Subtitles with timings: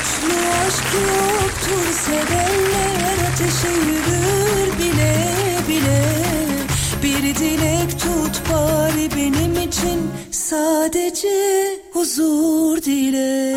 [0.00, 5.14] Mutlu aşk yoktur sevenler ateşe yürür bile
[5.68, 6.02] bile.
[7.02, 13.56] Bir dilek tut bari benim için sadece huzur dile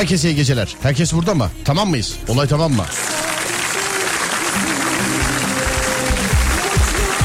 [0.00, 0.76] herkese iyi geceler.
[0.82, 1.50] Herkes burada mı?
[1.64, 2.16] Tamam mıyız?
[2.28, 2.84] Olay tamam mı?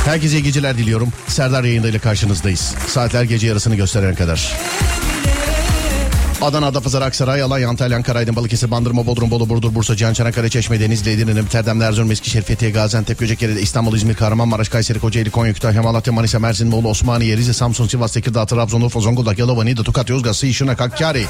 [0.06, 1.10] Herkese iyi geceler diliyorum.
[1.28, 2.76] Serdar yayındayla karşınızdayız.
[2.88, 4.54] Saatler gece yarısını gösteren kadar.
[6.46, 10.50] Adana, Adapazarı, Aksaray, Alanya, Antalya, Ankara, Aydın, Balıkesir, Bandırma, Bodrum, Bolu, Burdur, Bursa, Cihan, Çanakkale,
[10.50, 15.54] Çeşme, Denizli, Edirne, Amsterdam, Erzurum, Eskişehir, Fethiye, Gaziantep, Göcekere, İstanbul, İzmir, Kahramanmaraş, Kayseri, Kocaeli, Konya,
[15.54, 19.84] Kütahya, Malatya, Manisa, Mersin, Bolu, Osmaniye, Rize, Samsun, Sivas, Tekirdağ, Trabzon, Urfa, Zonguldak, Yalova, Niğde,
[19.84, 21.26] Tokat, Yozgat, Sığ, Şırnak, Hakkari.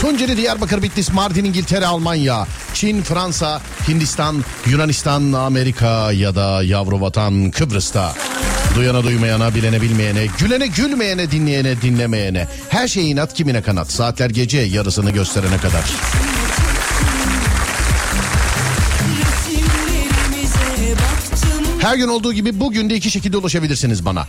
[0.00, 7.50] Tunceli, Diyarbakır, Bitlis, Mardin, İngiltere, Almanya, Çin, Fransa, Hindistan, Yunanistan, Amerika ya da yavru vatan
[7.50, 8.14] Kıbrıs'ta.
[8.76, 12.48] Duyana duymayana, bilene bilmeyene, gülene gülmeyene, dinleyene dinlemeyene.
[12.68, 13.92] Her şey inat kimine kanat.
[13.92, 15.84] Saatler gece yarısını gösterene kadar.
[21.80, 24.26] Her gün olduğu gibi bugün de iki şekilde ulaşabilirsiniz bana.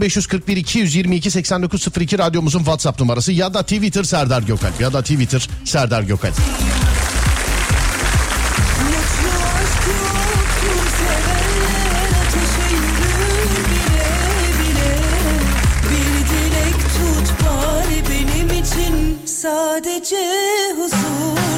[0.00, 6.02] 0541 222 8902 radyomuzun WhatsApp numarası ya da Twitter Serdar Gökalp ya da Twitter Serdar
[6.02, 6.34] Gökalp.
[19.84, 20.16] Sadece
[20.76, 21.49] huzur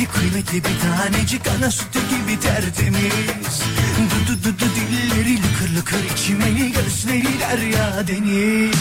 [0.00, 3.62] tazecik kıymetli bir tanecik Ana sütü gibi tertemiz.
[4.10, 8.76] Du du du du dilleri lıkır lıkır içmeli Gözleri derya deniz.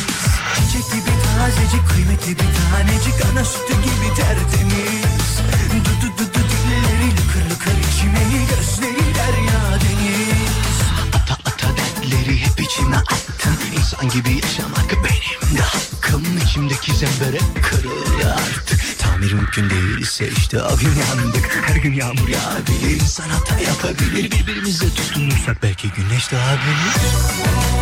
[0.56, 5.32] Çiçek gibi tazecik kıymetli bir tanecik Ana sütü gibi tertemiz.
[5.86, 10.80] Du du du du dilleri lıkır lıkır içmeli Gözleri derya deniz.
[11.14, 15.99] Ata ata dertleri hep içime attım İnsan gibi yaşamak benim de hakkım
[16.46, 19.00] İçimdeki zembere kırılıyor artık.
[19.00, 21.60] Tamir mümkün değilse işte o yandık.
[21.66, 24.32] Her gün yağmur yağabilir insan hata yapabilir.
[24.32, 27.79] Birbirimize tutunursak belki güneş doğabilir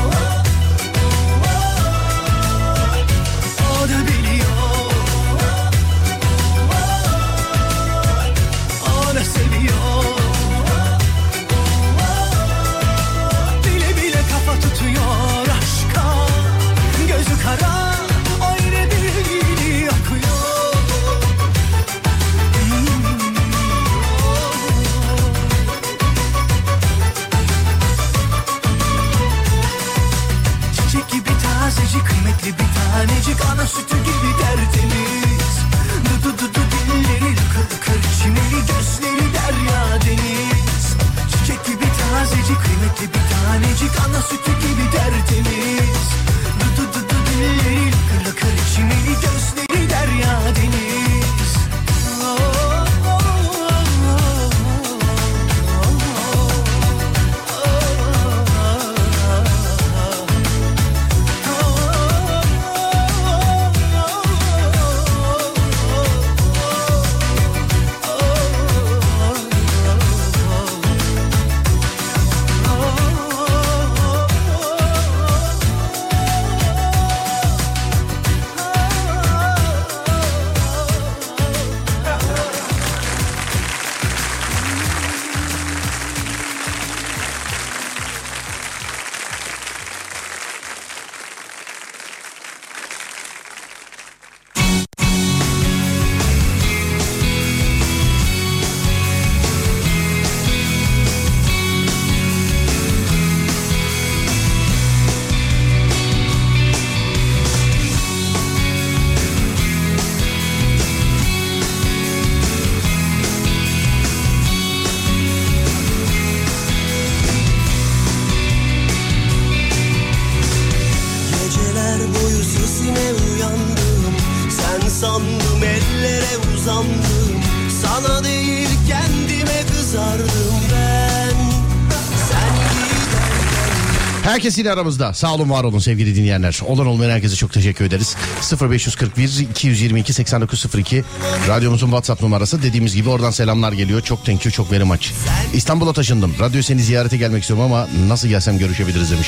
[134.27, 135.13] Herkes yine aramızda.
[135.13, 136.59] Sağ olun var olun sevgili dinleyenler.
[136.67, 138.15] Olan olmayan herkese çok teşekkür ederiz.
[138.61, 141.03] 0541 222 8902
[141.47, 142.63] radyomuzun WhatsApp numarası.
[142.63, 144.01] Dediğimiz gibi oradan selamlar geliyor.
[144.01, 145.07] Çok thank you, çok very much.
[145.53, 146.35] İstanbul'a taşındım.
[146.39, 149.27] Radyo seni ziyarete gelmek istiyorum ama nasıl gelsem görüşebiliriz demiş.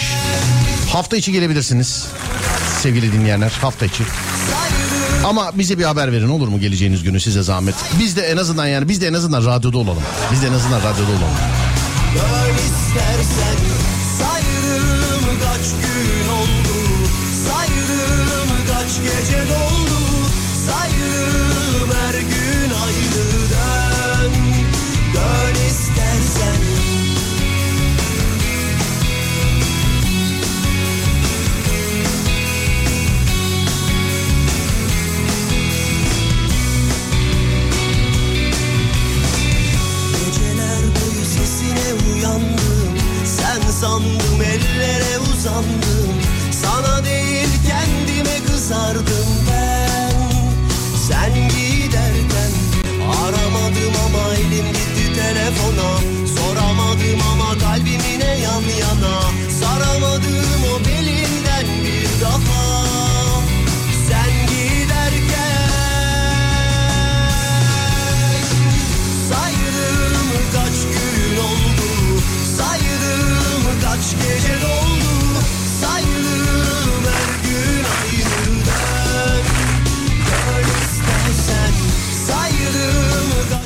[0.89, 2.07] Hafta içi gelebilirsiniz
[2.81, 3.51] sevgili dinleyenler.
[3.61, 4.03] Hafta içi.
[5.23, 7.75] Ama bize bir haber verin olur mu geleceğiniz günü size zahmet.
[7.99, 10.03] Biz de en azından yani biz de en azından radyoda olalım.
[10.31, 11.37] Biz de en azından radyoda olalım.
[12.15, 13.78] Dön istersen
[43.81, 46.09] sandım ellere uzandım.
[46.51, 50.11] Sana değil kendime kızardım ben.
[51.07, 52.51] Sen giderken
[53.21, 55.89] aramadım ama elim gitti telefona.
[56.35, 59.21] Soramadım ama kalbimine yan yana
[59.59, 62.58] Saramadım o belinden bir daha.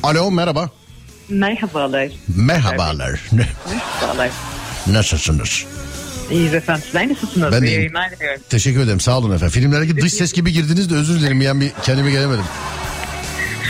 [0.04, 0.70] Alo merhaba.
[1.30, 2.10] Merhabalar.
[2.36, 3.22] Merhabalar.
[3.32, 4.32] Merhabalar.
[4.88, 5.66] Nasılsınız?
[6.32, 6.84] İyiyiz efendim.
[6.86, 7.52] Sizler nasılsınız?
[7.52, 7.94] Ben deyim.
[8.50, 9.00] Teşekkür ederim.
[9.00, 9.54] Sağ olun efendim.
[9.54, 11.42] Filmlerdeki dış ses gibi girdiniz de özür dilerim.
[11.42, 12.46] Yani bir kendime gelemedim.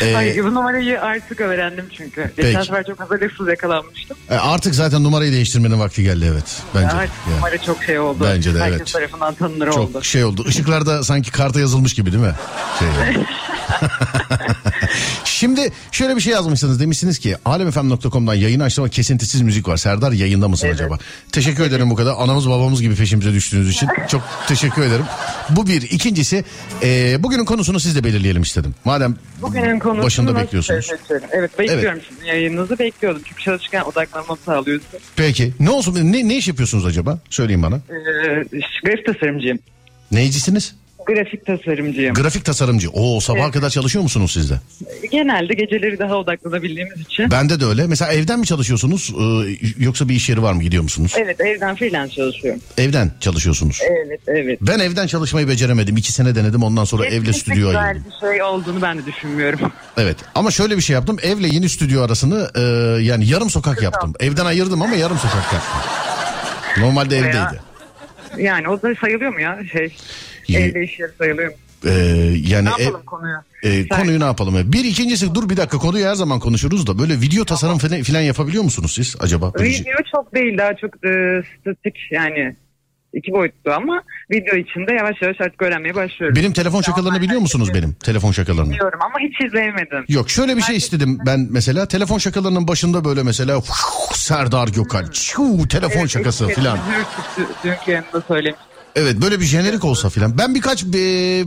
[0.01, 2.31] Ee, Ay, bu numarayı artık öğrendim çünkü.
[2.37, 2.65] Geçen Peki.
[2.65, 4.17] sefer çok hazırlıksız yakalanmıştım.
[4.29, 6.61] e, artık zaten numarayı değiştirmenin vakti geldi evet.
[6.75, 6.87] Bence.
[6.87, 7.37] Artık Yani.
[7.37, 8.23] numara çok şey oldu.
[8.33, 8.93] Bence de, Herkes evet.
[8.93, 9.93] tarafından tanınır oldu.
[9.93, 10.45] Çok şey oldu.
[10.47, 12.33] Işıklarda sanki karta yazılmış gibi değil mi?
[12.79, 12.87] Şey.
[15.25, 16.79] Şimdi şöyle bir şey yazmışsınız.
[16.79, 19.77] Demişsiniz ki alemfm.com'dan yayın açtım ama kesintisiz müzik var.
[19.77, 20.97] Serdar yayında mısın acaba?
[21.31, 22.13] Teşekkür ederim bu kadar.
[22.17, 23.89] Anamız babamız gibi peşimize düştüğünüz için.
[24.07, 25.05] Çok teşekkür ederim.
[25.49, 25.81] Bu bir.
[25.81, 26.43] İkincisi
[26.83, 28.75] e, bugünün konusunu siz de belirleyelim istedim.
[28.85, 30.85] Madem Bugünün konusunu başında bekliyorsunuz.
[30.85, 31.29] seçelim?
[31.31, 33.21] Evet bekliyorum şimdi yayınınızı bekliyordum.
[33.25, 35.03] Çünkü çalışırken odaklanmamı sağlıyorsunuz.
[35.15, 37.19] Peki ne olsun ne, ne iş yapıyorsunuz acaba?
[37.29, 37.75] Söyleyin bana.
[37.75, 39.59] Ee, grafik tasarımcıyım.
[40.11, 40.75] Neyicisiniz?
[41.05, 42.13] Grafik tasarımcıyım.
[42.13, 42.89] Grafik tasarımcı.
[42.89, 43.53] Oo sabaha Evet.
[43.53, 44.55] kadar çalışıyor musunuz siz de?
[45.11, 47.31] Genelde geceleri daha odaklanabildiğimiz için.
[47.31, 47.87] Bende de öyle.
[47.87, 51.13] Mesela evden mi çalışıyorsunuz e, yoksa bir iş yeri var mı gidiyor musunuz?
[51.17, 52.61] Evet evden freelance çalışıyorum.
[52.77, 53.79] Evden çalışıyorsunuz.
[53.89, 54.59] Evet evet.
[54.61, 55.97] Ben evden çalışmayı beceremedim.
[55.97, 58.03] İki sene denedim ondan sonra evle Kesinlikle stüdyo güzel ayırdım.
[58.21, 59.59] bir şey olduğunu ben de düşünmüyorum.
[59.97, 61.17] Evet ama şöyle bir şey yaptım.
[61.23, 62.61] Evle yeni stüdyo arasını e,
[63.03, 64.13] yani yarım sokak yaptım.
[64.19, 65.81] Evden ayırdım ama yarım sokak yaptım.
[66.77, 67.61] Normalde evdeydi.
[68.37, 69.95] Yani o da sayılıyor mu ya şey?
[70.47, 71.55] Ye- Evde iş yeri sayılıyor mu?
[71.85, 71.89] E,
[72.47, 73.37] yani Ne ev- yapalım konuyu?
[73.63, 74.73] e, konuyu ne yapalım?
[74.73, 78.21] Bir ikincisi dur bir dakika konuyu her zaman konuşuruz da böyle video tasarım falan, filan
[78.21, 79.51] yapabiliyor musunuz siz acaba?
[79.57, 82.55] Şey- Video çok değil daha çok e, statik yani
[83.13, 86.35] iki boyutlu ama video içinde yavaş yavaş artık öğrenmeye başlıyorum.
[86.35, 87.93] Benim telefon şakalarını biliyor musunuz benim?
[87.93, 88.71] Telefon şakalarını.
[88.71, 90.05] Biliyorum ama hiç izleyemedim.
[90.09, 93.61] Yok şöyle bir şey istedim ben mesela telefon şakalarının başında böyle mesela
[94.13, 96.77] Serdar Gökal çuu, telefon şakası Evet, filan.
[96.77, 98.59] Hırsız Dünkü yanında söylemiş.
[98.95, 100.37] Evet böyle bir jenerik olsa filan.
[100.37, 100.87] Ben birkaç e,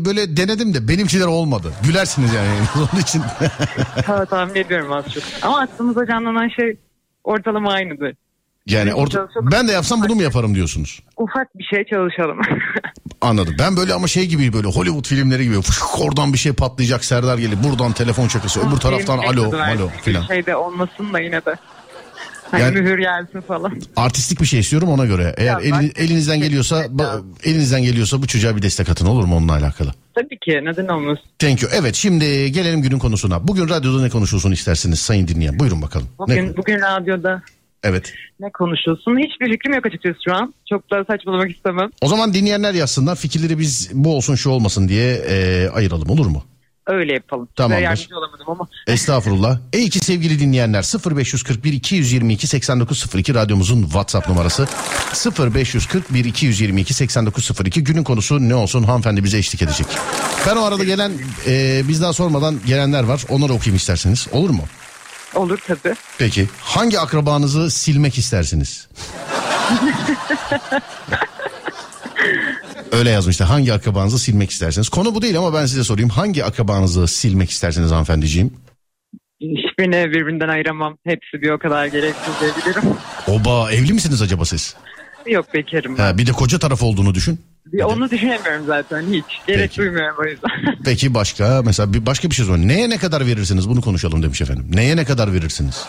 [0.05, 1.73] böyle denedim de benimkiler olmadı.
[1.85, 3.23] Gülersiniz yani onun için.
[4.07, 5.23] Ta- tahmin ediyorum az çok.
[5.43, 6.77] Ama aklımıza canlanan şey
[7.25, 8.15] ortalama aynıdır.
[8.67, 11.03] yani orta, ben de yapsam bunu mu yaparım diyorsunuz?
[11.17, 12.41] Ufak bir şey çalışalım.
[13.21, 13.55] Anladım.
[13.59, 17.39] Ben böyle ama şey gibi böyle Hollywood filmleri gibi fışk, oradan bir şey patlayacak Serdar
[17.39, 20.23] gelip buradan telefon şakası öbür taraftan alo alo bir filan.
[20.23, 21.55] Şey de olmasın da yine de.
[22.51, 23.81] Hani Yani- mühür gelsin falan.
[23.97, 25.35] Artistik bir şey istiyorum ona göre.
[25.37, 29.37] Eğer Ya bak- elinizden geliyorsa ba- elinizden geliyorsa bu çocuğa bir destek atın olur mu
[29.37, 29.91] onunla alakalı?
[30.15, 31.25] Tabii ki neden olmasın.
[31.39, 31.71] Thank you.
[31.75, 33.49] Evet şimdi gelelim günün konusuna.
[33.49, 35.59] Bugün radyoda ne konuşulsun istersiniz sayın dinleyen?
[35.59, 36.07] Buyurun bakalım.
[36.19, 36.57] Bugün, Ne?
[36.57, 37.43] bugün radyoda
[37.83, 38.13] Evet.
[38.41, 39.19] ne konuşulsun?
[39.19, 40.55] Hiçbir fikrim yok açıkçası şu an.
[40.69, 41.91] Çok da saçmalamak istemem.
[42.01, 43.17] O zaman dinleyenler yazsınlar.
[43.17, 46.45] Fikirleri biz bu olsun şu olmasın diye e, ayıralım olur mu?
[46.87, 47.49] Öyle yapalım.
[47.57, 47.77] Tamamdır.
[47.77, 48.69] Size yardımcı olamadım ama.
[48.87, 49.59] Estağfurullah.
[49.73, 50.83] Ey ki sevgili dinleyenler
[51.17, 54.67] 0541 222 8902 radyomuzun WhatsApp numarası
[55.39, 59.87] 0541 222 8902 günün konusu ne olsun hanımefendi bize eşlik edecek.
[60.47, 61.13] Ben o arada gelen
[61.47, 64.63] e, biz daha sormadan gelenler var onları okuyayım isterseniz olur mu?
[65.35, 65.95] Olur tabii.
[66.19, 68.89] Peki hangi akrabanızı silmek istersiniz?
[72.93, 73.49] Öyle yazmışlar.
[73.49, 74.89] Hangi akrabanızı silmek istersiniz?
[74.89, 76.11] Konu bu değil ama ben size sorayım.
[76.11, 78.51] Hangi akrabanızı silmek istersiniz hanımefendiciğim?
[79.41, 80.97] Hiçbirini birbirinden ayıramam.
[81.05, 82.83] Hepsi bir o kadar gereksiz diyebilirim.
[83.29, 84.77] Oba evli misiniz acaba siz?
[85.27, 85.97] Yok bekarım.
[85.97, 87.41] Ha, bir de koca taraf olduğunu düşün.
[87.67, 89.25] Bir Onu düşünemiyorum zaten hiç.
[89.47, 89.77] Gerek Peki.
[89.79, 90.51] duymuyorum o yüzden.
[90.85, 92.69] Peki başka mesela bir başka bir şey sorayım.
[92.69, 94.67] Neye ne kadar verirsiniz bunu konuşalım demiş efendim.
[94.75, 95.85] Neye ne kadar verirsiniz?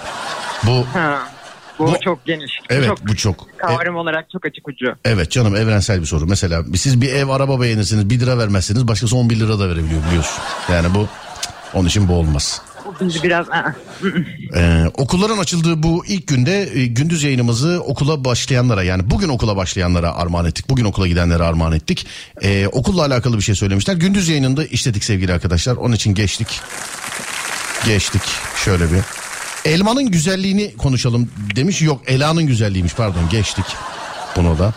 [0.63, 1.36] Bu ha.
[1.79, 2.51] Bu, Bu- çok geniş.
[2.69, 3.35] evet çok, bu çok.
[3.53, 4.95] E- Kavram olarak çok açık ucu.
[5.05, 6.27] evet canım evrensel bir soru.
[6.27, 10.43] Mesela siz bir ev araba beğenirsiniz 1 lira vermezseniz başkası 11 lira da verebiliyor biliyorsun.
[10.71, 11.07] Yani bu
[11.73, 12.61] onun için bu olmaz.
[13.01, 13.45] Bizi biraz...
[14.55, 20.15] Ee, okulların açıldığı bu ilk günde e, gündüz yayınımızı okula başlayanlara yani bugün okula başlayanlara
[20.15, 20.69] armağan ettik.
[20.69, 22.07] Bugün okula gidenlere armağan ettik.
[22.41, 23.95] Ee, okulla alakalı bir şey söylemişler.
[23.95, 25.75] Gündüz yayınında işledik sevgili arkadaşlar.
[25.75, 26.61] Onun için geçtik.
[27.85, 28.21] Geçtik
[28.65, 28.99] şöyle bir.
[29.67, 31.81] Elmanın güzelliğini konuşalım demiş.
[31.81, 33.65] Yok Ela'nın güzelliğiymiş pardon geçtik.
[34.35, 34.73] Bunu da.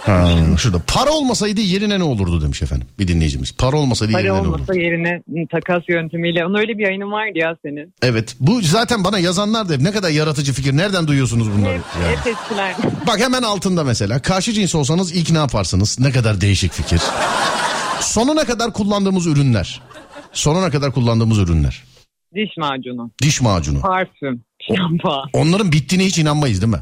[0.00, 3.52] Ha, şurada para olmasaydı yerine ne olurdu demiş efendim bir dinleyicimiz.
[3.52, 4.54] Para olmasaydı Para yerine ne olurdu?
[4.54, 6.46] olmasa yerine takas yöntemiyle.
[6.46, 7.94] Onun öyle bir yayının vardı ya senin.
[8.02, 11.74] Evet bu zaten bana yazanlar da hep ne kadar yaratıcı fikir nereden duyuyorsunuz bunları?
[11.74, 12.16] Hep, Yani.
[12.16, 12.74] hep eskiler.
[13.06, 15.98] Bak hemen altında mesela karşı cins olsanız ilk ne yaparsınız?
[16.00, 17.00] Ne kadar değişik fikir.
[18.00, 19.80] Sonuna kadar kullandığımız ürünler.
[20.32, 21.82] Sonuna kadar kullandığımız ürünler.
[22.34, 23.80] Diş macunu, Diş macunu.
[23.80, 24.44] parfüm,
[24.76, 25.28] şampuan.
[25.32, 26.80] Onların bittiğine hiç inanmayız değil mi?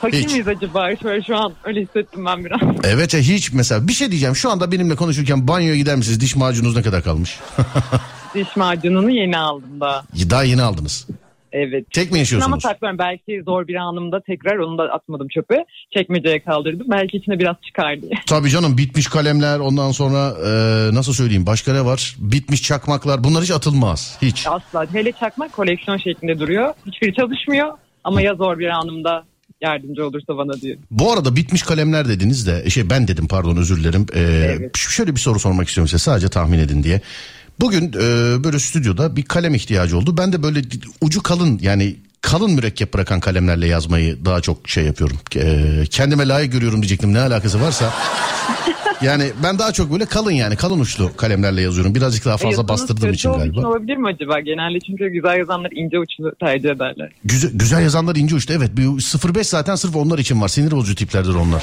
[0.00, 0.30] Fakir Hiç.
[0.32, 0.96] miyiz acaba?
[0.96, 2.60] Şöyle şu an öyle hissettim ben biraz.
[2.84, 6.20] Evet ya hiç mesela bir şey diyeceğim şu anda benimle konuşurken banyoya gider misiniz?
[6.20, 7.38] Diş macununuz ne kadar kalmış?
[8.34, 10.02] Diş macununu yeni aldım daha.
[10.30, 11.06] Daha yeni aldınız.
[11.52, 11.86] Evet.
[11.92, 12.62] Tek mi Ama yaşıyorsunuz?
[12.62, 12.98] saklıyorum.
[12.98, 15.64] Belki zor bir anımda tekrar onu da atmadım çöpe.
[15.96, 16.86] Çekmeceye kaldırdım.
[16.90, 18.12] Belki içine biraz çıkar diye.
[18.26, 20.50] Tabii canım bitmiş kalemler ondan sonra e,
[20.94, 22.16] nasıl söyleyeyim başka ne var?
[22.18, 24.18] Bitmiş çakmaklar bunlar hiç atılmaz.
[24.22, 24.46] Hiç.
[24.46, 24.86] Asla.
[24.92, 26.74] Hele çakmak koleksiyon şeklinde duruyor.
[26.86, 27.68] Hiçbiri çalışmıyor.
[28.04, 29.24] Ama ya zor bir anımda
[29.60, 30.78] yardımcı olursa bana diyor.
[30.90, 34.06] Bu arada bitmiş kalemler dediniz de şey ben dedim pardon özür dilerim.
[34.14, 34.20] Ee,
[34.58, 34.76] Evet.
[34.76, 37.00] Şöyle bir soru sormak istiyorum size sadece tahmin edin diye.
[37.62, 40.16] Bugün e, böyle stüdyoda bir kalem ihtiyacı oldu.
[40.16, 40.62] Ben de böyle
[41.00, 45.16] ucu kalın yani kalın mürekkep bırakan kalemlerle yazmayı daha çok şey yapıyorum.
[45.36, 47.92] Ee, kendime layık görüyorum diyecektim ne alakası varsa.
[49.02, 51.94] yani ben daha çok böyle kalın yani kalın uçlu kalemlerle yazıyorum.
[51.94, 53.68] Birazcık daha fazla Yazınız bastırdığım için galiba.
[53.68, 54.40] olabilir mi acaba?
[54.40, 57.12] Genelde çünkü güzel yazanlar ince uçlu tercih ederler.
[57.24, 58.70] Güzel, güzel yazanlar ince uçlu evet.
[58.76, 60.48] Bir 05 zaten sırf onlar için var.
[60.48, 61.62] Sinir bozucu tiplerdir onlar.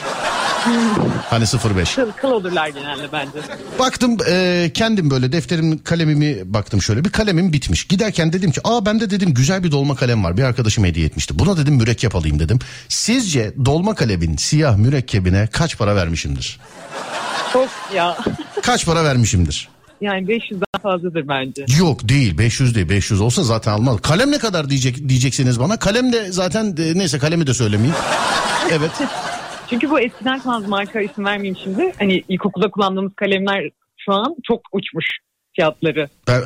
[1.29, 1.95] hani 05.
[1.95, 3.31] Kıl, kıl olurlar genelde bence.
[3.79, 7.83] Baktım e, kendim böyle defterim kalemimi baktım şöyle bir kalemim bitmiş.
[7.87, 11.39] Giderken dedim ki aa bende dedim güzel bir dolma kalem var bir arkadaşım hediye etmişti.
[11.39, 12.59] Buna dedim mürekkep alayım dedim.
[12.89, 16.59] Sizce dolma kalemin siyah mürekkebine kaç para vermişimdir?
[17.53, 18.17] Çok ya.
[18.63, 19.69] Kaç para vermişimdir?
[20.01, 21.65] Yani 500'den fazladır bence.
[21.79, 24.01] Yok değil 500 değil 500 olsa zaten almaz.
[24.01, 25.79] Kalem ne kadar diyecek diyeceksiniz bana.
[25.79, 27.95] Kalem de zaten e, neyse kalemi de söylemeyeyim.
[28.71, 28.91] Evet.
[29.69, 31.93] Çünkü bu eskiden kullandığım marka isim vermeyeyim şimdi.
[31.99, 35.05] Hani ilkokulda kullandığımız kalemler şu an çok uçmuş
[35.55, 36.09] fiyatları.
[36.27, 36.41] Ben,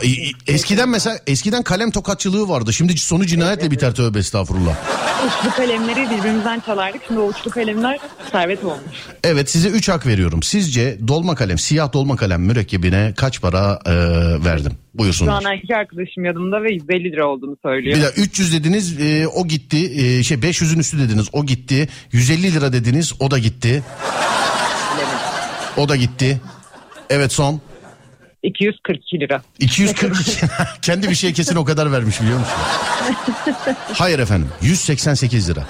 [0.48, 2.74] eskiden mesela eskiden kalem tokatçılığı vardı.
[2.74, 4.76] Şimdi sonu cinayetle biter tövbe estağfurullah.
[5.28, 7.02] Uçlu kalemleri birbirimizden çalardık.
[7.08, 8.00] Şimdi o uçlu kalemler
[8.32, 8.96] servet olmuş.
[9.24, 10.44] Evet size 3 hak veriyorum.
[10.44, 13.94] Sizce dolma kalem, siyah dolma kalem mürekkebine kaç para e,
[14.46, 14.72] verdim?
[14.72, 15.34] Şu Buyursunlar.
[15.34, 17.98] an erkek arkadaşım yanımda ve 150 lira olduğunu söylüyor.
[17.98, 19.78] Bir de 300 dediniz e, o gitti.
[19.78, 21.88] E, şey 500'ün üstü dediniz o gitti.
[22.12, 23.84] 150 lira dediniz o da gitti.
[25.78, 26.42] O da gitti.
[27.10, 27.62] Evet son.
[28.44, 29.42] 242 lira.
[29.60, 30.18] 240
[30.82, 32.54] kendi bir şey kesin o kadar vermiş biliyor musun?
[33.94, 35.68] Hayır efendim 188 lira.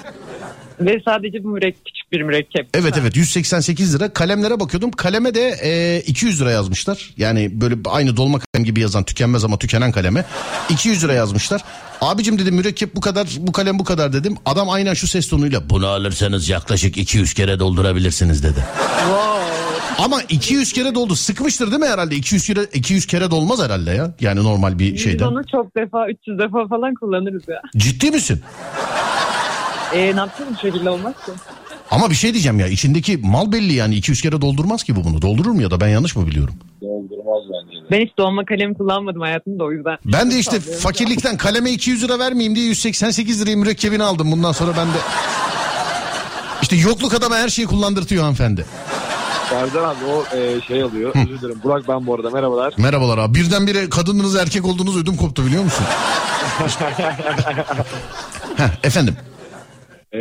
[0.80, 2.68] Ve sadece bu mürekkep, küçük bir mürekkep.
[2.74, 4.12] Evet evet 188 lira.
[4.12, 4.90] Kalemlere bakıyordum.
[4.90, 7.10] Kaleme de e, 200 lira yazmışlar.
[7.16, 10.24] Yani böyle aynı dolma kalem gibi yazan tükenmez ama tükenen kaleme.
[10.70, 11.64] 200 lira yazmışlar.
[12.00, 14.36] Abicim dedim mürekkep bu kadar bu kalem bu kadar dedim.
[14.46, 18.64] Adam aynen şu ses tonuyla bunu alırsanız yaklaşık 200 kere doldurabilirsiniz dedi.
[19.98, 21.16] Ama 200 kere doldu.
[21.16, 22.16] Sıkmıştır değil mi herhalde?
[22.16, 24.10] 200 kere 200 kere dolmaz herhalde ya.
[24.20, 25.24] Yani normal bir Biz şeyden.
[25.26, 27.62] onu çok defa 300 defa falan kullanırız ya.
[27.76, 28.40] Ciddi misin?
[29.94, 31.32] E ne yapacağız bu şekilde olmaz ki?
[31.90, 35.22] Ama bir şey diyeceğim ya içindeki mal belli yani 200 kere doldurmaz ki bu bunu.
[35.22, 36.54] Doldurur mu ya da ben yanlış mı biliyorum?
[36.82, 37.90] Doldurmaz bence de.
[37.90, 39.98] Ben hiç dolma kalemi kullanmadım hayatımda o yüzden.
[40.04, 44.32] Ben de işte fakirlikten kaleme 200 lira vermeyeyim diye 188 lirayı mürekkebini aldım.
[44.32, 44.98] Bundan sonra ben de...
[46.62, 48.64] İşte yokluk adama her şeyi kullandırtıyor hanımefendi.
[49.48, 51.12] Serdar abi o e, şey alıyor.
[51.16, 51.60] Özür dilerim.
[51.64, 52.74] Burak ben bu arada merhabalar.
[52.78, 53.34] Merhabalar abi.
[53.34, 55.84] Birdenbire kadınınız erkek olduğunuz ödüm koptu biliyor musun?
[58.56, 59.16] Heh, efendim.
[60.12, 60.18] E,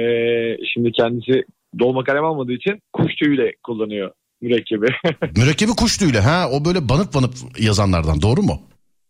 [0.74, 1.44] şimdi kendisi
[1.80, 4.88] dolma kalem almadığı için kuş tüyüyle kullanıyor mürekkebi.
[5.38, 6.20] Mürekkebi kuş tüyüyle.
[6.20, 8.62] Ha o böyle banıp banıp yazanlardan doğru mu?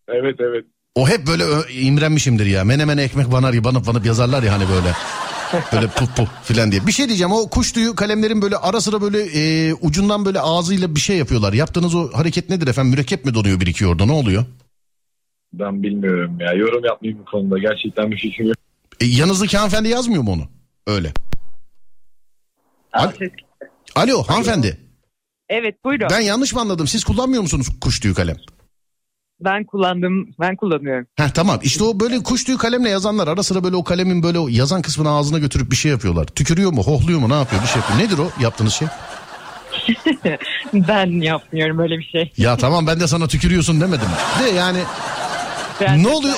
[0.08, 0.66] evet evet.
[0.96, 1.44] O hep böyle
[1.82, 2.64] imrenmişimdir ya.
[2.64, 4.94] Menemene ekmek banar ya banıp banıp yazarlar ya hani böyle.
[5.74, 6.88] Böyle puf puf filan diye.
[6.88, 10.96] Bir şey diyeceğim o kuş tüyü kalemlerin böyle ara sıra böyle e, ucundan böyle ağzıyla
[10.96, 11.54] bir şey yapıyorlar.
[11.54, 12.92] Yaptığınız o hareket nedir efendim?
[12.92, 14.46] Mürekkep mi donuyor birikiyor orada ne oluyor?
[15.54, 16.54] Ben bilmiyorum ya.
[16.54, 17.60] Yorum yapmayayım bu konuda.
[17.60, 18.58] Gerçekten bir fikrim yok.
[19.02, 20.48] E, yanınızdaki hanımefendi yazmıyor mu onu?
[20.88, 21.14] Öyle.
[22.94, 23.12] Al-
[23.96, 24.80] Alo hanımefendi.
[25.50, 26.08] Evet buyurun.
[26.10, 26.88] Ben, Ben yanlış mı anladım?
[26.88, 28.38] Siz kullanmıyor musunuz kuş tüyü kalem?
[29.72, 30.30] Kullandım.
[30.40, 31.08] Ben kullanıyorum.
[31.16, 34.40] Heh tamam işte o böyle kuş tüyü kalemle yazanlar ara sıra böyle o kalemin böyle
[34.40, 36.26] o yazan kısmını ağzına götürüp bir şey yapıyorlar.
[36.26, 38.00] Tükürüyor mu hohluyor mu ne yapıyor bir şey yapıyor.
[38.00, 38.88] Nedir o yaptığınız şey?
[40.74, 42.34] ben yapmıyorum böyle bir şey.
[42.38, 44.08] Ya tamam ben de sana tükürüyorsun demedim.
[44.44, 44.80] De yani
[45.82, 46.36] Ben ne oluyor?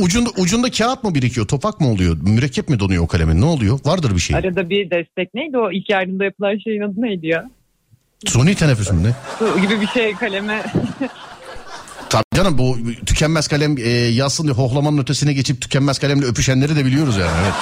[0.00, 1.46] Ucunda, ucunda kağıt mı birikiyor?
[1.46, 2.16] Topak mı oluyor?
[2.22, 3.40] Mürekkep mi donuyor o kalemin?
[3.40, 3.78] Ne oluyor?
[3.84, 4.36] Vardır bir şey.
[4.36, 7.50] Arada bir destek neydi o ilk yardımda yapılan şeyin adı neydi ya?
[8.26, 9.14] Suni teneffüs mü ne?
[9.38, 10.62] Su gibi bir şey kaleme.
[12.42, 17.16] Canım bu tükenmez kalem e, yazsın diye hohlamanın ötesine geçip tükenmez kalemle öpüşenleri de biliyoruz
[17.16, 17.32] yani.
[17.42, 17.54] Evet.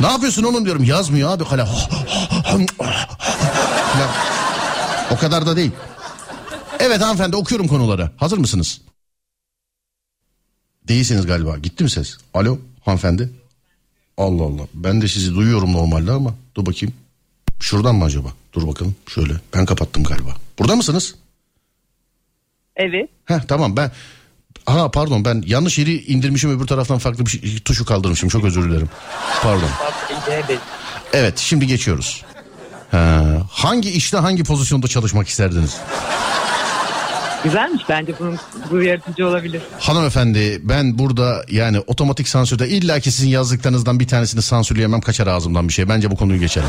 [0.00, 0.84] ne yapıyorsun oğlum diyorum.
[0.84, 1.68] Yazmıyor abi kalem.
[5.10, 5.70] O kadar da değil.
[6.78, 8.10] Evet hanımefendi okuyorum konuları.
[8.16, 8.80] Hazır mısınız?
[10.88, 11.58] Değilsiniz galiba.
[11.58, 12.16] Gitti mi ses?
[12.34, 13.30] Alo hanımefendi.
[14.16, 14.62] Allah Allah.
[14.74, 16.94] Ben de sizi duyuyorum normalde ama dur bakayım.
[17.60, 18.28] Şuradan mı acaba?
[18.52, 18.94] Dur bakalım.
[19.08, 19.32] Şöyle.
[19.54, 20.36] Ben kapattım galiba.
[20.58, 21.14] Burada mısınız?
[22.76, 23.08] Evet.
[23.24, 23.90] Heh tamam ben
[24.66, 28.70] Ha pardon ben yanlış yeri indirmişim öbür taraftan farklı bir şey, tuşu kaldırmışım çok özür
[28.70, 28.88] dilerim.
[29.42, 29.68] Pardon.
[31.12, 32.24] Evet şimdi geçiyoruz.
[32.90, 35.76] Ha, hangi işte hangi pozisyonda çalışmak isterdiniz?
[37.44, 38.38] Güzelmiş bence bunun
[38.70, 39.62] bu yaratıcı olabilir.
[39.78, 45.68] Hanımefendi ben burada yani otomatik sansürde illa ki sizin yazdıklarınızdan bir tanesini sansürleyemem kaçar ağzımdan
[45.68, 45.88] bir şey.
[45.88, 46.68] Bence bu konuyu geçelim.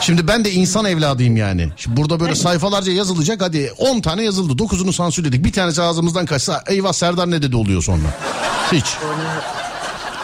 [0.00, 1.68] Şimdi ben de insan evladıyım yani.
[1.76, 4.62] Şimdi burada böyle sayfalarca yazılacak hadi 10 tane yazıldı.
[4.62, 5.44] 9'unu sansürledik.
[5.44, 8.08] Bir tanesi ağzımızdan kaçsa eyvah Serdar ne dedi oluyor sonra.
[8.72, 8.84] Hiç.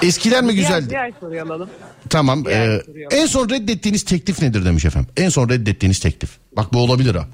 [0.03, 0.91] Eskiler mi Diğer, güzeldi?
[0.91, 1.71] diğer soruyu alalım.
[2.11, 2.45] Tamam.
[2.45, 5.11] Diğer ee, soruyu en son reddettiğiniz teklif nedir demiş efendim.
[5.17, 6.31] En son reddettiğiniz teklif.
[6.57, 7.27] Bak bu olabilir ha.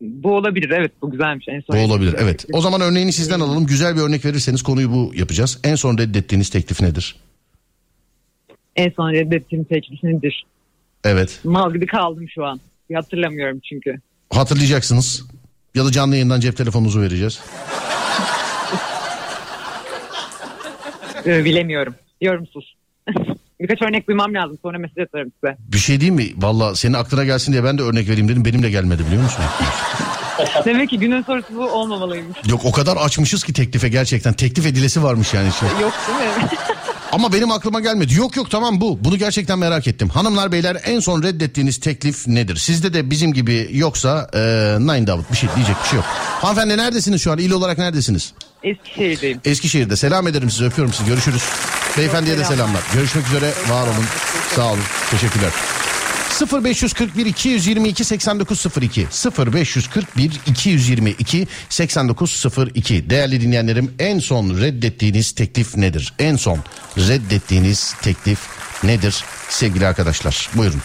[0.00, 1.46] Bu olabilir evet bu güzelmiş.
[1.48, 2.46] En son Bu olabilir evet.
[2.52, 3.66] O zaman örneğini sizden alalım.
[3.66, 5.58] Güzel bir örnek verirseniz konuyu bu yapacağız.
[5.64, 7.16] En son reddettiğiniz teklif nedir?
[8.76, 10.46] En son reddettiğim teklif nedir?
[11.04, 11.40] Evet.
[11.44, 12.60] Mal gibi kaldım şu an.
[12.94, 14.00] Hatırlamıyorum çünkü.
[14.30, 15.24] Hatırlayacaksınız.
[15.74, 17.40] Ya da canlı yayından cep telefonunuzu vereceğiz.
[21.26, 21.94] Ee, bilemiyorum.
[22.20, 22.76] Yorumsuz.
[23.60, 24.58] Birkaç örnek duymam lazım.
[24.62, 25.56] Sonra mesaj atarım size.
[25.72, 26.28] Bir şey değil mi?
[26.36, 28.44] Valla senin aklına gelsin diye ben de örnek vereyim dedim.
[28.44, 29.44] Benim de gelmedi biliyor musun?
[30.64, 32.38] Demek ki günün sorusu bu olmamalıymış.
[32.46, 34.32] Yok o kadar açmışız ki teklife gerçekten.
[34.32, 35.48] Teklif edilesi varmış yani.
[35.48, 35.66] Işte.
[35.66, 36.48] Yok değil mi?
[37.12, 38.14] Ama benim aklıma gelmedi.
[38.14, 39.04] Yok yok tamam bu.
[39.04, 40.08] Bunu gerçekten merak ettim.
[40.08, 42.56] Hanımlar beyler en son reddettiğiniz teklif nedir?
[42.56, 44.38] Sizde de bizim gibi yoksa e,
[44.80, 46.04] nine Davut bir şey diyecek bir şey yok.
[46.40, 47.38] Hanımefendi neredesiniz şu an?
[47.38, 48.32] İl olarak neredesiniz?
[48.62, 49.40] Eskişehir'deyim.
[49.44, 49.96] Eskişehir'de.
[49.96, 51.08] Selam ederim size öpüyorum sizi.
[51.08, 51.42] Görüşürüz.
[51.98, 52.56] Beyefendiye de selam.
[52.56, 52.82] selamlar.
[52.94, 53.52] Görüşmek üzere.
[53.68, 54.04] Var olun.
[54.56, 54.80] Sağ olun.
[55.10, 55.52] Teşekkürler.
[56.40, 59.06] 0541 222 8902
[59.54, 66.12] 0541 222 8902 Değerli dinleyenlerim en son reddettiğiniz teklif nedir?
[66.18, 66.58] En son
[66.98, 68.38] reddettiğiniz teklif
[68.84, 70.50] nedir sevgili arkadaşlar?
[70.54, 70.80] Buyurun.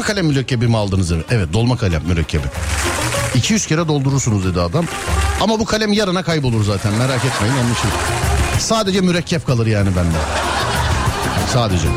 [0.00, 1.12] Dolma kalem mürekkebi mi aldınız?
[1.30, 2.42] Evet dolma kalem mürekkebi.
[3.34, 4.84] 200 kere doldurursunuz dedi adam.
[5.40, 7.90] Ama bu kalem yarına kaybolur zaten merak etmeyin onun için.
[8.58, 10.16] Sadece mürekkep kalır yani bende.
[11.52, 11.88] Sadece.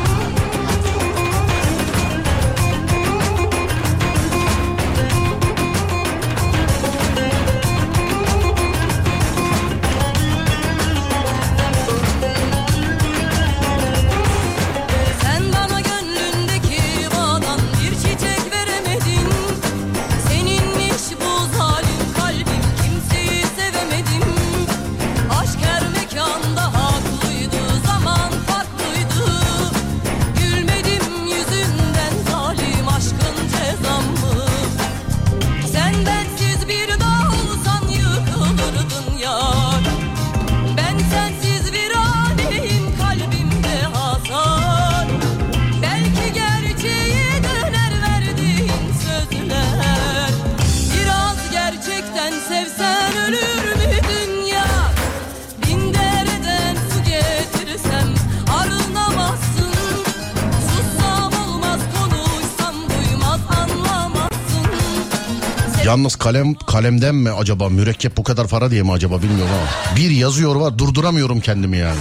[65.84, 69.96] Yalnız kalem kalemden mi acaba mürekkep bu kadar para diye mi acaba bilmiyorum ama.
[69.96, 71.98] Bir yazıyor var durduramıyorum kendimi yani.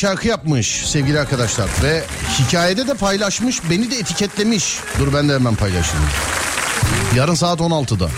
[0.00, 1.68] Şarkı yapmış sevgili arkadaşlar.
[1.82, 2.02] Ve
[2.38, 4.78] hikayede de paylaşmış beni de etiketlemiş.
[4.98, 6.06] Dur ben de hemen paylaşayım.
[7.16, 8.08] Yarın saat 16'da.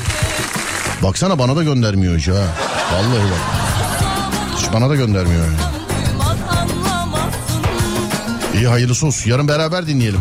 [1.02, 2.46] Baksana bana da göndermiyor ha.
[2.92, 3.40] Vallahi bak.
[4.56, 5.46] Hiç bana da göndermiyor
[8.54, 9.30] İyi hayırlısı olsun.
[9.30, 10.20] Yarın beraber dinleyelim.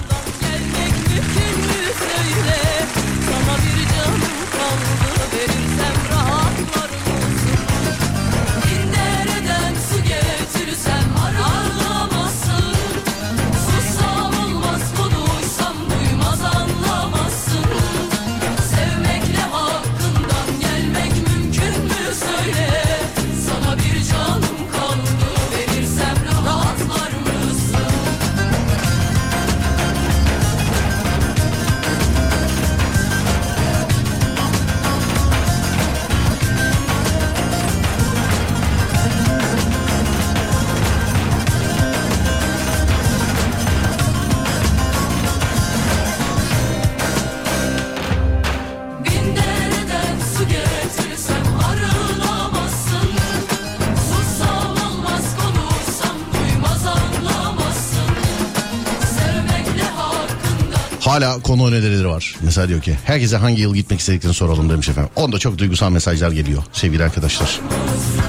[61.51, 62.35] Konu önerileri var.
[62.41, 65.11] Mesela diyor ki herkese hangi yıl gitmek istediklerini soralım demiş efendim.
[65.15, 67.59] Onda çok duygusal mesajlar geliyor sevgili arkadaşlar.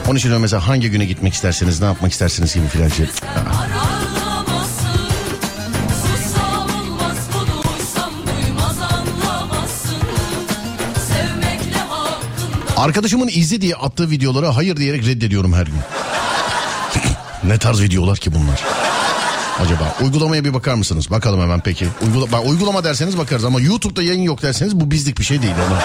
[0.09, 3.07] Onun için mesela hangi güne gitmek isterseniz ne yapmak isterseniz gibi filan şey.
[12.77, 15.81] Arkadaşımın izle diye attığı videolara hayır diyerek reddediyorum her gün.
[17.45, 18.65] ne tarz videolar ki bunlar?
[19.61, 21.11] Acaba uygulamaya bir bakar mısınız?
[21.11, 21.89] Bakalım hemen peki.
[22.07, 25.55] Uygula ben uygulama derseniz bakarız ama YouTube'da yayın yok derseniz bu bizlik bir şey değil.
[25.69, 25.79] Onu,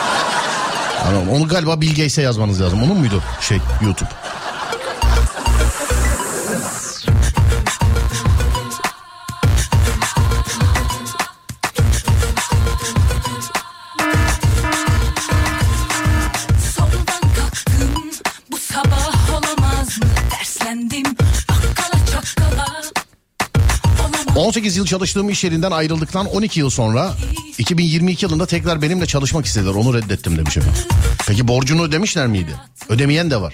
[1.08, 1.30] Anladım.
[1.30, 2.84] onu galiba Bill Gates'e yazmanız lazım.
[2.84, 4.10] Onun muydu şey YouTube?
[24.48, 27.14] 18 yıl çalıştığım iş yerinden ayrıldıktan 12 yıl sonra
[27.58, 29.72] 2022 yılında tekrar benimle çalışmak istediler.
[29.74, 30.82] Onu reddettim demiş efendim.
[31.28, 32.56] Peki borcunu ödemişler miydi?
[32.90, 33.54] Ödemeyen de var.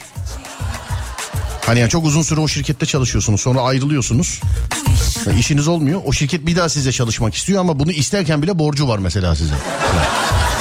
[1.66, 4.42] Hani yani çok uzun süre o şirkette çalışıyorsunuz sonra ayrılıyorsunuz.
[5.26, 6.02] Ya işiniz olmuyor.
[6.06, 9.56] O şirket bir daha size çalışmak istiyor ama bunu isterken bile borcu var mesela size.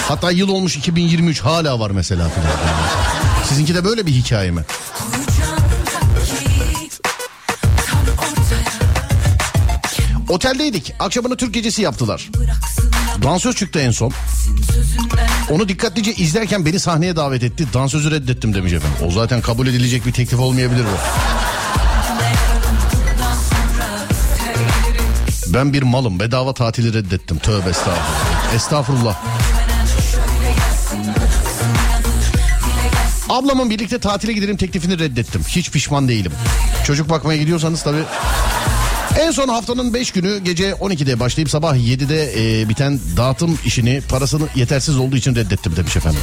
[0.08, 2.30] Hatta yıl olmuş 2023 hala var mesela.
[3.48, 4.62] Sizinki de böyle bir hikaye mi?
[10.32, 10.94] Oteldeydik.
[10.98, 12.30] Akşamına Türk gecesi yaptılar.
[13.22, 14.12] Dansöz çıktı en son.
[15.50, 17.66] Onu dikkatlice izlerken beni sahneye davet etti.
[17.74, 19.06] Dansözü reddettim demiş efendim.
[19.06, 20.96] O zaten kabul edilecek bir teklif olmayabilir bu.
[25.54, 26.20] Ben bir malım.
[26.20, 27.38] Bedava tatili reddettim.
[27.38, 28.54] Tövbe estağfurullah.
[28.54, 29.16] Estağfurullah.
[33.28, 35.42] Ablamın birlikte tatile gidelim teklifini reddettim.
[35.48, 36.32] Hiç pişman değilim.
[36.86, 38.04] Çocuk bakmaya gidiyorsanız tabii.
[39.20, 44.44] En son haftanın 5 günü gece 12'de başlayıp sabah 7'de e, biten dağıtım işini parasını
[44.54, 46.20] yetersiz olduğu için reddettim demiş efendim.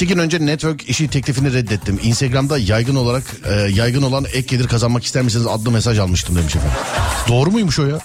[0.00, 2.00] 2 gün önce network işi teklifini reddettim.
[2.02, 6.56] Instagram'da yaygın olarak e, yaygın olan ek gelir kazanmak ister misiniz adlı mesaj almıştım demiş
[6.56, 6.78] efendim.
[7.28, 7.98] Doğru muymuş o ya?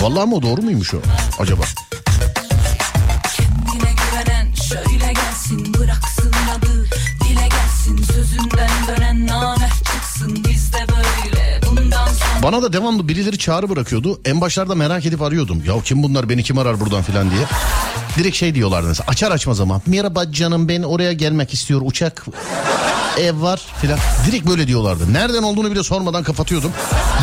[0.00, 0.98] Vallahi mı doğru muymuş o
[1.38, 1.62] acaba?
[12.42, 14.20] Bana da devamlı birileri çağrı bırakıyordu.
[14.24, 15.62] En başlarda merak edip arıyordum.
[15.66, 17.46] Ya kim bunlar beni kim arar buradan filan diye.
[18.18, 19.80] Direkt şey diyorlardı mesela açar açmaz ama.
[19.86, 22.26] Merhaba canım ben oraya gelmek istiyor uçak
[23.18, 23.98] ev var filan.
[24.26, 25.12] Direkt böyle diyorlardı.
[25.12, 26.72] Nereden olduğunu bile sormadan kapatıyordum.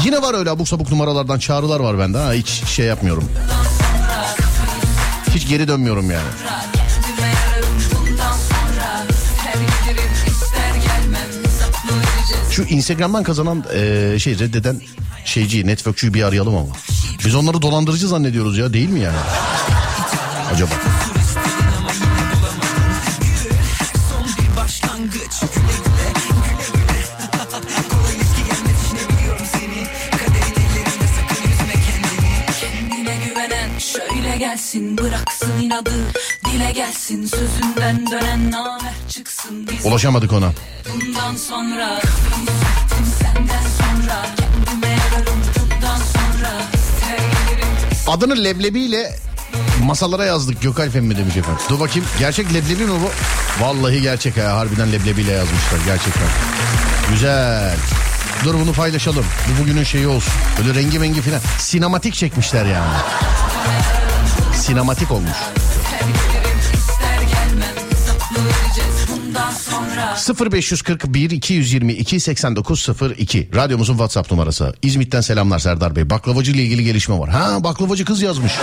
[0.05, 2.17] Yine var öyle abuk sabuk numaralardan çağrılar var bende.
[2.17, 3.31] Ha, hiç şey yapmıyorum.
[5.35, 6.27] Hiç geri dönmüyorum yani.
[12.51, 14.81] Şu Instagram'dan kazanan eee, şey reddeden
[15.25, 16.69] şeyciyi, networkçüyü bir arayalım ama.
[17.25, 19.17] Biz onları dolandırıcı zannediyoruz ya değil mi yani?
[20.51, 20.75] Acaba?
[32.59, 35.93] Kendine güvenen şöyle gelsin bıraksın inadı
[36.45, 40.53] dile gelsin sözünden dönen namert çıksın biz Ulaşamadık ona.
[40.93, 42.01] bundan sonra
[43.19, 46.51] senden sonra kendime yararım bundan sonra
[48.07, 49.15] Adını leblebiyle
[49.83, 51.61] masalara yazdık Gökalp Efendi demiş efendim.
[51.69, 53.09] Dur bakayım gerçek leblebi mi bu?
[53.63, 56.27] Vallahi gerçek ha harbiden leblebiyle yazmışlar gerçekten.
[57.11, 57.77] Güzel.
[58.43, 59.25] Dur bunu paylaşalım.
[59.47, 60.33] Bu bugünün şeyi olsun.
[60.59, 61.41] Böyle rengi mengi filan.
[61.59, 62.93] Sinematik çekmişler yani.
[64.55, 65.31] Sinematik olmuş.
[66.73, 74.73] ister gelmem hesaplı vereceğiz bundan sonra 0541 222 8902 radyomuzun WhatsApp numarası.
[74.81, 76.09] İzmit'ten selamlar Serdar Bey.
[76.09, 77.29] Baklavacı ile ilgili gelişme var.
[77.29, 78.53] Ha baklavacı kız yazmış.